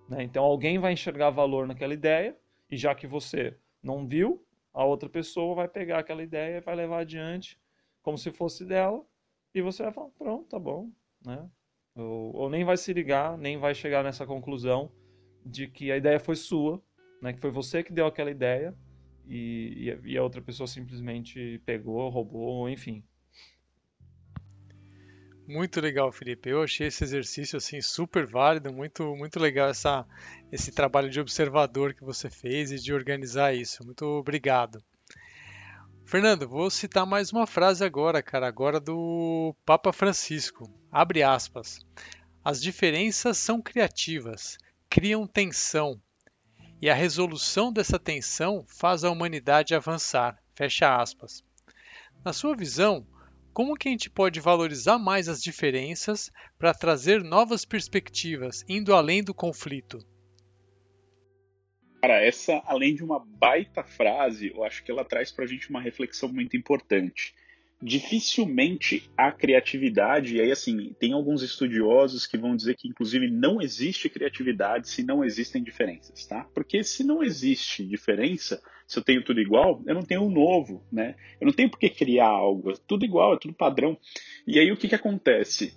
[0.10, 0.24] Né?
[0.24, 2.36] Então, alguém vai enxergar valor naquela ideia
[2.68, 6.76] e, já que você não viu, a outra pessoa vai pegar aquela ideia e vai
[6.76, 7.60] levar adiante
[8.02, 9.04] como se fosse dela
[9.54, 10.92] e você vai falar, pronto, tá bom,
[11.26, 11.50] né?
[11.96, 14.92] Ou, ou, nem vai se ligar, nem vai chegar nessa conclusão
[15.46, 16.82] de que a ideia foi sua,
[17.22, 17.34] né?
[17.34, 18.76] Que foi você que deu aquela ideia
[19.28, 23.04] e, e a outra pessoa simplesmente pegou, roubou, enfim.
[25.50, 26.48] Muito legal, Felipe.
[26.48, 30.06] Eu achei esse exercício assim super válido, muito muito legal essa,
[30.52, 33.84] esse trabalho de observador que você fez e de organizar isso.
[33.84, 34.80] Muito obrigado.
[36.06, 40.72] Fernando, vou citar mais uma frase agora, cara, agora do Papa Francisco.
[40.92, 41.80] Abre aspas.
[42.46, 44.56] As diferenças são criativas,
[44.88, 46.00] criam tensão,
[46.80, 50.38] e a resolução dessa tensão faz a humanidade avançar.
[50.54, 51.44] Fecha aspas.
[52.24, 53.04] Na sua visão,
[53.60, 59.22] como que a gente pode valorizar mais as diferenças para trazer novas perspectivas, indo além
[59.22, 60.00] do conflito?
[62.02, 65.70] Cara, essa, além de uma baita frase, eu acho que ela traz para a gente
[65.70, 67.36] uma reflexão muito importante
[67.82, 73.62] dificilmente há criatividade, e aí assim, tem alguns estudiosos que vão dizer que inclusive não
[73.62, 76.46] existe criatividade se não existem diferenças, tá?
[76.54, 80.84] Porque se não existe diferença, se eu tenho tudo igual, eu não tenho um novo,
[80.92, 81.16] né?
[81.40, 83.98] Eu não tenho por que criar algo, é tudo igual, é tudo padrão.
[84.46, 85.74] E aí o que que acontece?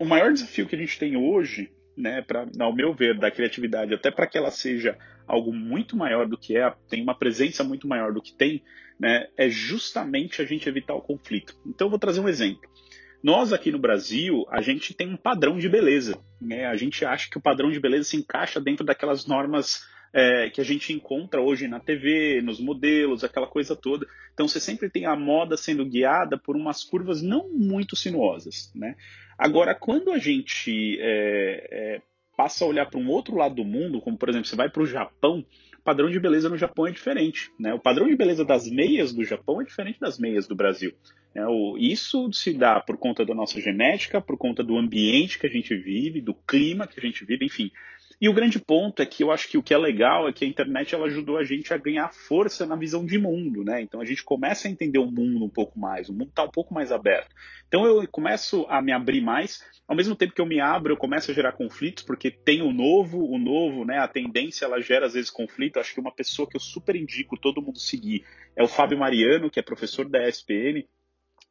[0.00, 3.94] O maior desafio que a gente tem hoje, né, para, ao meu ver, da criatividade,
[3.94, 7.86] até para que ela seja algo muito maior do que é, tem uma presença muito
[7.86, 8.62] maior do que tem,
[8.98, 11.54] né, é justamente a gente evitar o conflito.
[11.66, 12.68] Então, eu vou trazer um exemplo.
[13.22, 16.18] Nós aqui no Brasil, a gente tem um padrão de beleza.
[16.40, 16.66] Né?
[16.66, 19.82] A gente acha que o padrão de beleza se encaixa dentro daquelas normas
[20.12, 24.06] é, que a gente encontra hoje na TV, nos modelos, aquela coisa toda.
[24.32, 28.72] Então você sempre tem a moda sendo guiada por umas curvas não muito sinuosas.
[28.74, 28.96] Né?
[29.38, 32.02] Agora, quando a gente é, é,
[32.36, 34.82] passa a olhar para um outro lado do mundo, como por exemplo, você vai para
[34.82, 35.44] o Japão,
[35.86, 37.52] padrão de beleza no Japão é diferente.
[37.56, 37.72] Né?
[37.72, 40.92] O padrão de beleza das meias do Japão é diferente das meias do Brasil.
[41.32, 41.46] Né?
[41.46, 45.50] O, isso se dá por conta da nossa genética, por conta do ambiente que a
[45.50, 47.70] gente vive, do clima que a gente vive, enfim.
[48.18, 50.44] E o grande ponto é que eu acho que o que é legal é que
[50.44, 53.82] a internet ela ajudou a gente a ganhar força na visão de mundo, né?
[53.82, 56.50] Então a gente começa a entender o mundo um pouco mais, o mundo está um
[56.50, 57.28] pouco mais aberto.
[57.68, 60.96] Então eu começo a me abrir mais, ao mesmo tempo que eu me abro, eu
[60.96, 63.98] começo a gerar conflitos, porque tem o novo, o novo, né?
[63.98, 65.78] A tendência ela gera às vezes conflito.
[65.78, 68.24] Acho que uma pessoa que eu super indico todo mundo seguir
[68.56, 70.86] é o Fábio Mariano, que é professor da ESPN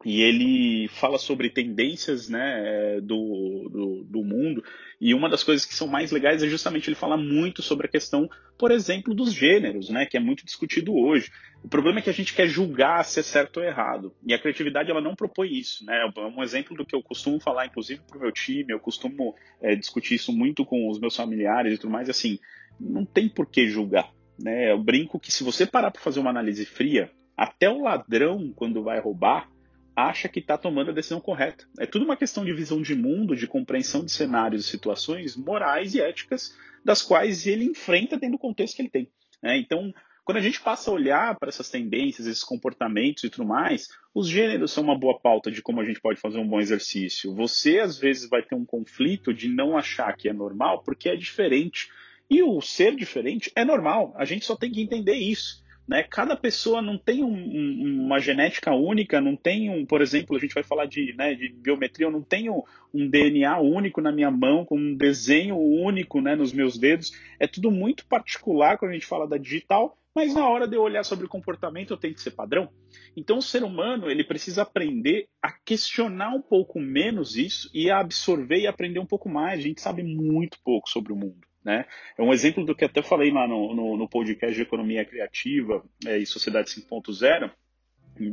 [0.03, 4.63] e ele fala sobre tendências né, do, do, do, mundo.
[4.99, 7.89] E uma das coisas que são mais legais é justamente ele falar muito sobre a
[7.89, 11.31] questão, por exemplo, dos gêneros, né, que é muito discutido hoje.
[11.63, 14.13] O problema é que a gente quer julgar se é certo ou errado.
[14.27, 15.83] E a criatividade ela não propõe isso.
[15.85, 15.99] Né?
[16.15, 18.71] É um exemplo do que eu costumo falar, inclusive, para o meu time.
[18.71, 22.09] Eu costumo é, discutir isso muito com os meus familiares e tudo mais.
[22.09, 22.37] Assim,
[22.79, 24.11] não tem por que julgar.
[24.39, 24.71] Né?
[24.71, 28.83] Eu brinco que se você parar para fazer uma análise fria, até o ladrão, quando
[28.83, 29.49] vai roubar,
[29.95, 31.65] acha que está tomando a decisão correta.
[31.79, 35.95] É tudo uma questão de visão de mundo, de compreensão de cenários e situações morais
[35.95, 39.09] e éticas das quais ele enfrenta dentro do contexto que ele tem.
[39.41, 39.57] Né?
[39.57, 39.93] Então,
[40.25, 44.27] quando a gente passa a olhar para essas tendências, esses comportamentos e tudo mais, os
[44.27, 47.33] gêneros são uma boa pauta de como a gente pode fazer um bom exercício.
[47.35, 51.15] Você, às vezes, vai ter um conflito de não achar que é normal porque é
[51.15, 51.89] diferente.
[52.27, 55.63] E o ser diferente é normal, a gente só tem que entender isso.
[55.87, 56.03] Né?
[56.03, 60.39] Cada pessoa não tem um, um, uma genética única, não tem um, por exemplo, a
[60.39, 62.63] gente vai falar de, né, de biometria, eu não tenho
[62.93, 67.11] um DNA único na minha mão, com um desenho único né, nos meus dedos.
[67.39, 70.81] É tudo muito particular quando a gente fala da digital, mas na hora de eu
[70.81, 72.69] olhar sobre o comportamento eu tenho que ser padrão.
[73.15, 77.99] Então o ser humano ele precisa aprender a questionar um pouco menos isso e a
[77.99, 79.59] absorver e aprender um pouco mais.
[79.59, 81.44] A gente sabe muito pouco sobre o mundo.
[81.65, 81.83] Né?
[82.15, 85.83] É um exemplo do que até falei lá no, no, no podcast de Economia Criativa
[86.05, 87.51] é, e Sociedade 5.0,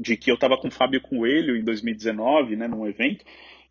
[0.01, 3.24] de que eu estava com o Fábio Coelho em 2019, né, num evento,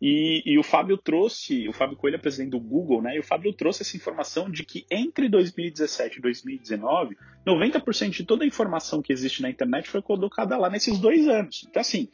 [0.04, 3.22] e, e, o Fábio trouxe, o Fábio Coelho é presidente do Google, né, e o
[3.22, 9.00] Fábio trouxe essa informação de que entre 2017 e 2019, 90% de toda a informação
[9.00, 11.64] que existe na internet foi colocada lá nesses dois anos.
[11.68, 12.08] Então, assim,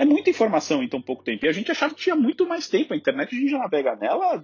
[0.00, 1.44] é muita informação em tão pouco tempo.
[1.44, 2.94] E a gente achava que tinha muito mais tempo.
[2.94, 4.42] A internet a gente já navega nela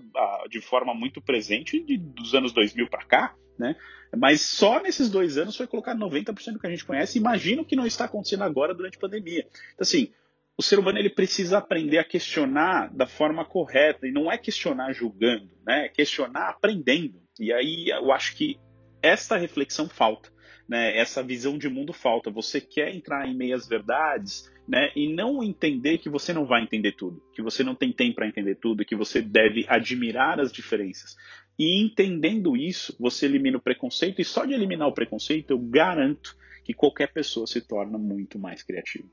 [0.51, 3.75] de forma muito presente de, dos anos 2000 para cá, né?
[4.15, 7.19] Mas só nesses dois anos foi colocar 90% do que a gente conhece.
[7.19, 9.47] Imagina o que não está acontecendo agora durante a pandemia.
[9.73, 10.13] Então, assim,
[10.59, 14.07] o ser humano ele precisa aprender a questionar da forma correta.
[14.07, 15.87] E não é questionar julgando, né?
[15.87, 17.19] É questionar aprendendo.
[17.41, 18.61] E aí eu acho que
[19.01, 20.31] esta reflexão falta.
[20.69, 20.97] Né?
[20.97, 22.31] Essa visão de mundo falta.
[22.31, 24.91] Você quer entrar em meias verdades né?
[24.97, 28.29] E não entender que você não vai entender tudo, que você não tem tempo para
[28.29, 31.17] entender tudo, que você deve admirar as diferenças.
[31.59, 36.37] E entendendo isso, você elimina o preconceito, e só de eliminar o preconceito, eu garanto
[36.65, 39.09] que qualquer pessoa se torna muito mais criativa.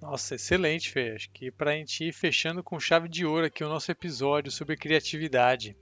[0.00, 1.12] Nossa, excelente, Fê.
[1.14, 4.50] Acho que para a gente ir fechando com chave de ouro aqui o nosso episódio
[4.50, 5.76] sobre criatividade.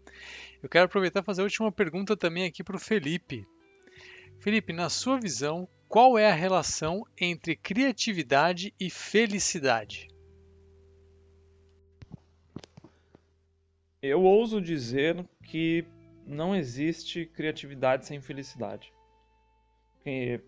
[0.62, 3.46] Eu quero aproveitar e fazer a última pergunta também aqui para o Felipe.
[4.40, 10.08] Felipe, na sua visão, qual é a relação entre criatividade e felicidade?
[14.02, 15.84] Eu ouso dizer que
[16.26, 18.92] não existe criatividade sem felicidade.
[20.04, 20.40] E,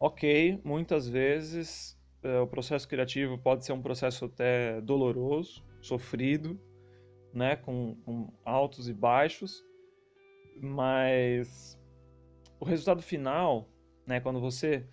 [0.00, 6.58] ok, muitas vezes é, o processo criativo pode ser um processo até doloroso, sofrido,
[7.38, 9.64] né, com, com altos e baixos,
[10.60, 11.78] mas
[12.60, 13.68] o resultado final,
[14.06, 14.86] né, quando você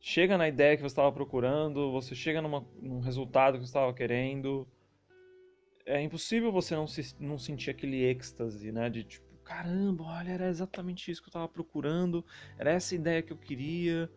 [0.00, 3.92] chega na ideia que você estava procurando, você chega numa, num resultado que você estava
[3.92, 4.66] querendo,
[5.84, 10.48] é impossível você não, se, não sentir aquele êxtase, né, de tipo, caramba, olha, era
[10.48, 12.24] exatamente isso que eu estava procurando,
[12.56, 14.08] era essa ideia que eu queria,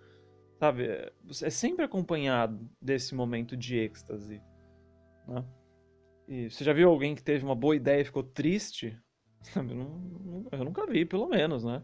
[0.59, 0.85] sabe?
[0.85, 1.11] É,
[1.41, 4.41] é sempre acompanhado desse momento de êxtase,
[5.27, 5.43] né?
[6.27, 8.97] E você já viu alguém que teve uma boa ideia e ficou triste?
[10.51, 11.83] Eu, nunca vi, pelo menos, né?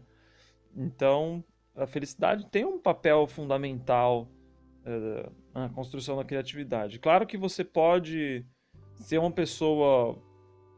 [0.74, 4.30] Então, a felicidade tem um papel fundamental
[4.80, 6.98] uh, na construção da criatividade.
[6.98, 8.46] Claro que você pode
[8.94, 10.20] ser uma pessoa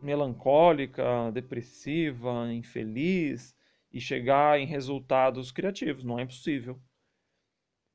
[0.02, 3.54] melancólica, depressiva, infeliz
[3.92, 6.80] e chegar em resultados criativos, não é impossível.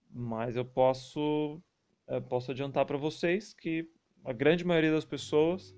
[0.10, 1.62] Mas eu posso,
[2.08, 3.90] eu posso adiantar para vocês que
[4.28, 5.74] a grande maioria das pessoas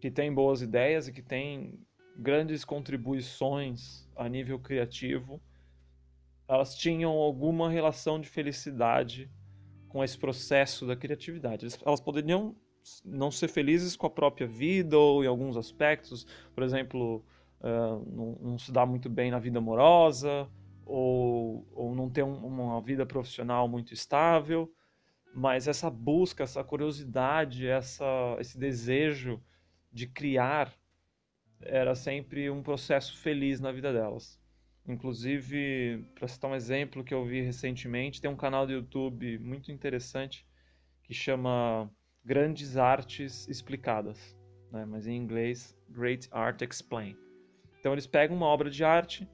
[0.00, 1.78] que tem boas ideias e que tem
[2.16, 5.40] grandes contribuições a nível criativo,
[6.48, 9.30] elas tinham alguma relação de felicidade
[9.88, 11.64] com esse processo da criatividade.
[11.86, 12.56] Elas poderiam
[13.04, 17.24] não ser felizes com a própria vida ou em alguns aspectos, por exemplo,
[17.60, 20.50] uh, não, se dar muito bem na vida amorosa
[20.84, 21.64] ou,
[21.94, 24.68] não ter um, uma vida profissional muito estável,
[25.34, 29.42] mas essa busca, essa curiosidade, essa, esse desejo
[29.92, 30.72] de criar
[31.60, 34.40] era sempre um processo feliz na vida delas.
[34.86, 39.70] Inclusive, para citar um exemplo que eu vi recentemente, tem um canal do YouTube muito
[39.70, 40.46] interessante
[41.04, 41.90] que chama
[42.24, 44.36] Grandes Artes Explicadas,
[44.72, 44.84] né?
[44.84, 47.18] mas em inglês, Great Art Explained.
[47.78, 49.28] Então eles pegam uma obra de arte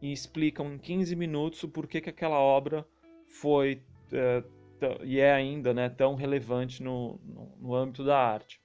[0.00, 2.86] e explicam em 15 minutos o porquê que aquela obra
[3.28, 3.82] foi
[4.12, 4.44] é,
[5.02, 8.60] e é ainda né, tão relevante no, no, no âmbito da arte.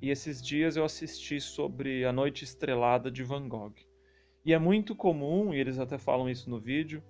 [0.00, 3.74] E esses dias eu assisti sobre A Noite Estrelada de Van Gogh.
[4.44, 7.02] E é muito comum, e eles até falam isso no vídeo,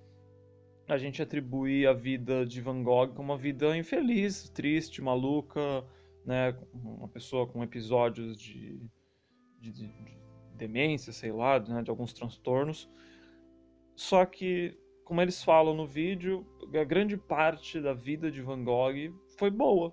[0.88, 5.84] a gente atribuir a vida de Van Gogh como uma vida infeliz, triste, maluca,
[6.26, 8.80] né, uma pessoa com episódios de,
[9.61, 10.18] de, de, de
[10.56, 12.88] demência, sei lá, né, de alguns transtornos.
[13.94, 14.76] Só que,
[15.11, 19.92] como eles falam no vídeo, a grande parte da vida de Van Gogh foi boa,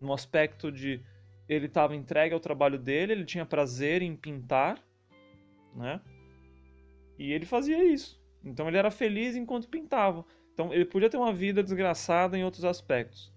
[0.00, 1.04] no aspecto de
[1.46, 4.82] ele estava entregue ao trabalho dele, ele tinha prazer em pintar,
[5.74, 6.00] né?
[7.18, 8.18] E ele fazia isso.
[8.42, 10.24] Então ele era feliz enquanto pintava.
[10.54, 13.30] Então ele podia ter uma vida desgraçada em outros aspectos.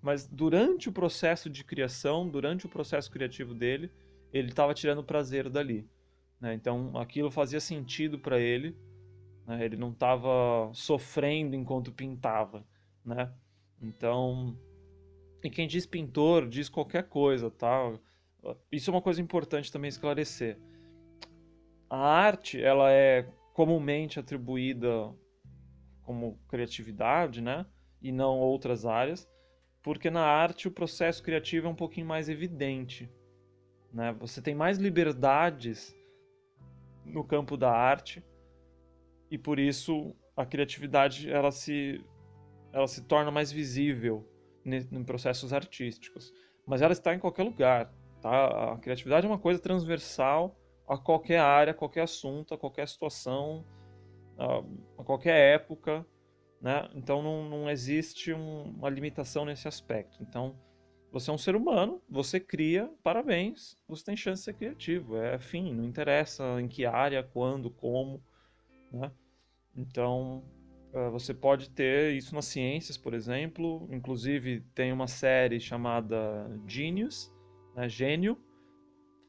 [0.00, 3.90] Mas durante o processo de criação, durante o processo criativo dele,
[4.32, 5.90] ele estava tirando prazer dali.
[6.40, 6.54] Né?
[6.54, 8.76] Então aquilo fazia sentido para ele.
[9.46, 9.64] Né?
[9.64, 12.66] Ele não estava sofrendo enquanto pintava.
[13.04, 13.32] Né?
[13.80, 14.56] Então
[15.46, 17.92] e quem diz pintor diz qualquer coisa, tá?
[18.70, 20.58] Isso é uma coisa importante também esclarecer.
[21.88, 25.14] A arte, ela é comumente atribuída
[26.02, 27.64] como criatividade, né?
[28.02, 29.28] E não outras áreas,
[29.82, 33.08] porque na arte o processo criativo é um pouquinho mais evidente,
[33.92, 34.12] né?
[34.18, 35.96] Você tem mais liberdades
[37.04, 38.20] no campo da arte
[39.30, 42.04] e por isso a criatividade ela se
[42.72, 44.28] ela se torna mais visível
[44.64, 46.32] em processos artísticos.
[46.66, 47.90] Mas ela está em qualquer lugar.
[48.20, 48.72] Tá?
[48.72, 53.64] A criatividade é uma coisa transversal a qualquer área, a qualquer assunto, a qualquer situação,
[54.36, 56.04] a, qualquer época.
[56.60, 56.88] Né?
[56.94, 60.22] Então não, não existe um, uma limitação nesse aspecto.
[60.22, 60.54] Então
[61.12, 65.16] você é um ser humano, você cria, parabéns, você tem chance de ser criativo.
[65.16, 68.22] É fim, não interessa em que área, quando, como.
[68.92, 69.10] Né?
[69.76, 70.44] Então
[70.96, 73.86] ah, você pode ter isso nas ciências, por exemplo.
[73.92, 77.30] Inclusive, tem uma série chamada Genius,
[77.74, 78.38] né, Gênio,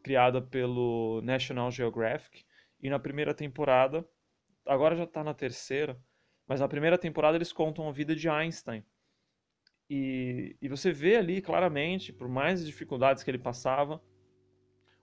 [0.02, 2.46] criada pelo National Geographic.
[2.82, 4.08] E na primeira temporada,
[4.66, 6.00] agora já está na terceira,
[6.48, 8.82] mas na primeira temporada eles contam a vida de Einstein.
[9.90, 14.02] E, e você vê ali claramente, por mais dificuldades que ele passava,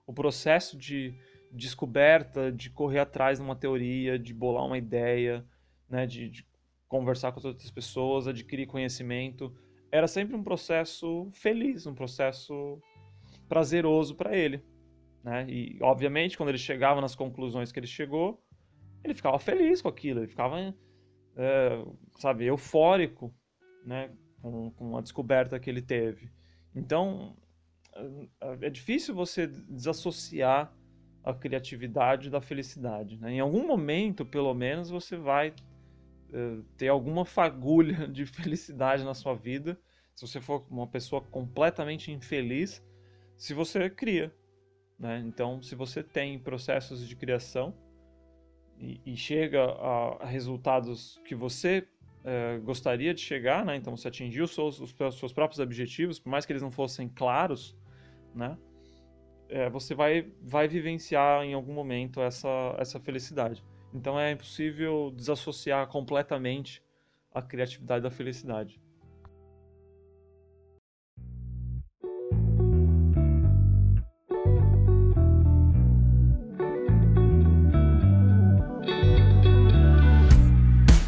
[0.07, 1.15] o processo de
[1.51, 5.45] descoberta, de correr atrás de uma teoria, de bolar uma ideia,
[5.89, 6.47] né, de, de
[6.87, 9.53] conversar com as outras pessoas, adquirir conhecimento.
[9.91, 12.81] Era sempre um processo feliz, um processo
[13.47, 14.63] prazeroso para ele.
[15.23, 15.45] Né?
[15.49, 18.43] E, obviamente, quando ele chegava nas conclusões que ele chegou,
[19.03, 20.75] ele ficava feliz com aquilo, ele ficava,
[21.35, 21.85] é,
[22.17, 23.33] sabe, eufórico
[23.85, 24.11] né?
[24.41, 26.31] com, com a descoberta que ele teve.
[26.75, 27.35] Então,
[28.61, 30.73] é difícil você desassociar
[31.25, 33.17] a criatividade da felicidade.
[33.19, 33.33] Né?
[33.33, 39.33] Em algum momento, pelo menos, você vai uh, ter alguma fagulha de felicidade na sua
[39.33, 39.77] vida.
[40.13, 42.85] Se você for uma pessoa completamente infeliz,
[43.35, 44.31] se você cria.
[44.99, 45.23] Né?
[45.25, 47.73] Então, se você tem processos de criação
[48.77, 51.87] e, e chega a, resultados que você
[52.21, 53.75] uh, gostaria de chegar, né?
[53.75, 57.09] então você atingiu os seus, os seus próprios objetivos, por mais que eles não fossem
[57.09, 57.75] claros,
[58.33, 58.55] né?
[59.49, 63.63] É, você vai, vai vivenciar em algum momento essa, essa felicidade.
[63.93, 66.83] Então é impossível desassociar completamente
[67.33, 68.79] a criatividade da felicidade.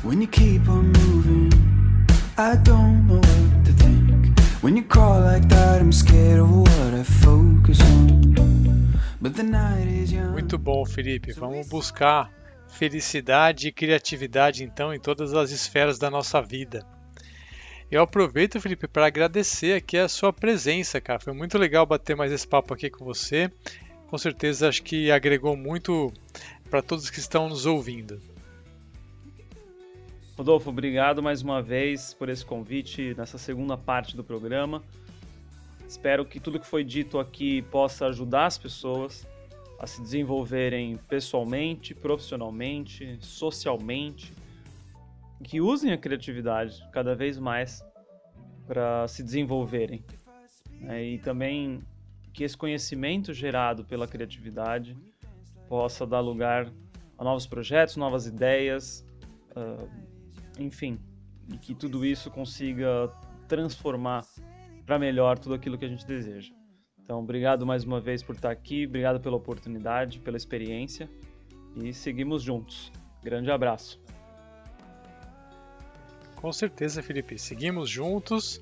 [0.04, 1.50] When you keep on moving,
[2.38, 4.40] I don't know what to think.
[4.62, 7.47] When you crawl like that, I'm scared of what I on.
[10.32, 11.32] Muito bom, Felipe.
[11.34, 12.32] Vamos buscar
[12.68, 16.86] felicidade e criatividade então em todas as esferas da nossa vida.
[17.90, 21.20] Eu aproveito, Felipe, para agradecer aqui a sua presença, cara.
[21.20, 23.50] Foi muito legal bater mais esse papo aqui com você.
[24.08, 26.12] Com certeza acho que agregou muito
[26.70, 28.22] para todos que estão nos ouvindo.
[30.38, 34.84] Rodolfo, obrigado mais uma vez por esse convite nessa segunda parte do programa.
[35.88, 39.26] Espero que tudo que foi dito aqui possa ajudar as pessoas
[39.80, 44.34] a se desenvolverem pessoalmente, profissionalmente, socialmente,
[45.44, 47.86] que usem a criatividade cada vez mais
[48.66, 50.04] para se desenvolverem.
[50.82, 51.04] Né?
[51.06, 51.82] E também
[52.34, 54.98] que esse conhecimento gerado pela criatividade
[55.70, 56.72] possa dar lugar
[57.18, 59.06] a novos projetos, novas ideias,
[59.56, 59.90] uh,
[60.60, 61.00] enfim,
[61.52, 63.12] e que tudo isso consiga
[63.48, 64.26] transformar
[64.88, 66.54] para melhor tudo aquilo que a gente deseja.
[67.04, 71.10] Então, obrigado mais uma vez por estar aqui, obrigado pela oportunidade, pela experiência
[71.76, 72.90] e seguimos juntos.
[73.22, 74.00] Grande abraço.
[76.38, 77.38] Com certeza, Felipe.
[77.38, 78.62] Seguimos juntos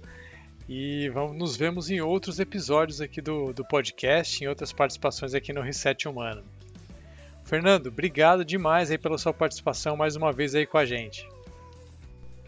[0.68, 5.54] e vamos, nos vemos em outros episódios aqui do, do podcast, em outras participações aqui
[5.54, 6.44] no Reset Humano.
[7.44, 11.28] Fernando, obrigado demais aí pela sua participação mais uma vez aí com a gente.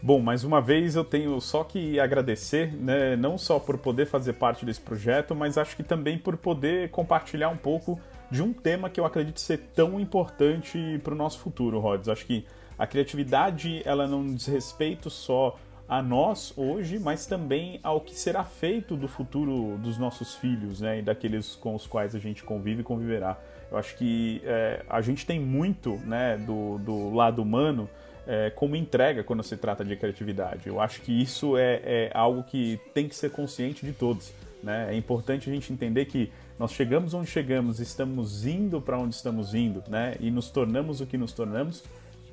[0.00, 4.34] Bom, mais uma vez eu tenho só que agradecer, né, não só por poder fazer
[4.34, 7.98] parte desse projeto, mas acho que também por poder compartilhar um pouco
[8.30, 12.08] de um tema que eu acredito ser tão importante para o nosso futuro, Rods.
[12.08, 12.46] Acho que
[12.78, 18.44] a criatividade ela não diz respeito só a nós hoje, mas também ao que será
[18.44, 22.82] feito do futuro dos nossos filhos, né, e daqueles com os quais a gente convive
[22.82, 23.36] e conviverá.
[23.68, 27.90] Eu acho que é, a gente tem muito, né, do, do lado humano
[28.28, 30.68] é, como entrega quando se trata de criatividade.
[30.68, 34.30] Eu acho que isso é, é algo que tem que ser consciente de todos.
[34.62, 34.88] Né?
[34.90, 39.54] É importante a gente entender que nós chegamos onde chegamos, estamos indo para onde estamos
[39.54, 40.16] indo, né?
[40.18, 41.84] E nos tornamos o que nos tornamos,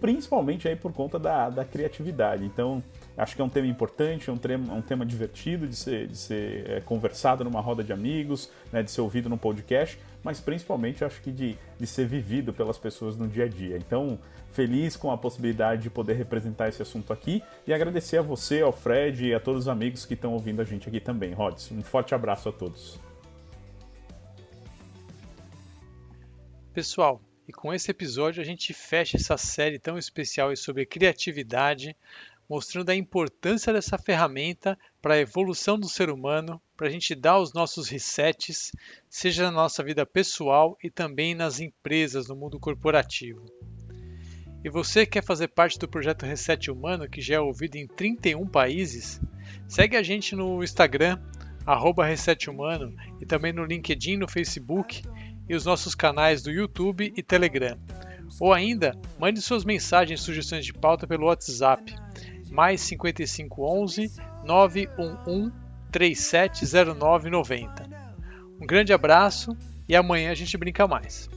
[0.01, 2.43] principalmente aí por conta da, da criatividade.
[2.43, 2.83] Então,
[3.15, 6.17] acho que é um tema importante, é um tema, um tema divertido de ser, de
[6.17, 8.81] ser é, conversado numa roda de amigos, né?
[8.81, 13.15] de ser ouvido num podcast, mas principalmente acho que de, de ser vivido pelas pessoas
[13.15, 13.77] no dia a dia.
[13.77, 14.17] Então,
[14.51, 18.73] feliz com a possibilidade de poder representar esse assunto aqui e agradecer a você, ao
[18.73, 21.31] Fred e a todos os amigos que estão ouvindo a gente aqui também.
[21.31, 22.99] Rods, um forte abraço a todos.
[26.73, 31.95] Pessoal, e com esse episódio a gente fecha essa série tão especial sobre criatividade,
[32.49, 37.39] mostrando a importância dessa ferramenta para a evolução do ser humano, para a gente dar
[37.39, 38.71] os nossos resets,
[39.09, 43.45] seja na nossa vida pessoal e também nas empresas, no mundo corporativo.
[44.63, 48.47] E você quer fazer parte do projeto Reset Humano, que já é ouvido em 31
[48.47, 49.21] países?
[49.67, 51.19] Segue a gente no Instagram,
[51.65, 55.03] arroba Reset Humano, e também no LinkedIn, no Facebook
[55.47, 57.77] e os nossos canais do YouTube e Telegram.
[58.39, 61.95] Ou ainda, mande suas mensagens e sugestões de pauta pelo WhatsApp
[62.55, 64.13] mais 5511
[64.45, 65.51] 911
[65.91, 67.89] 370990.
[68.59, 69.55] Um grande abraço
[69.87, 71.29] e amanhã a gente brinca mais.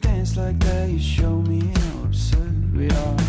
[0.00, 3.27] dance like that, you show me how absurd we are.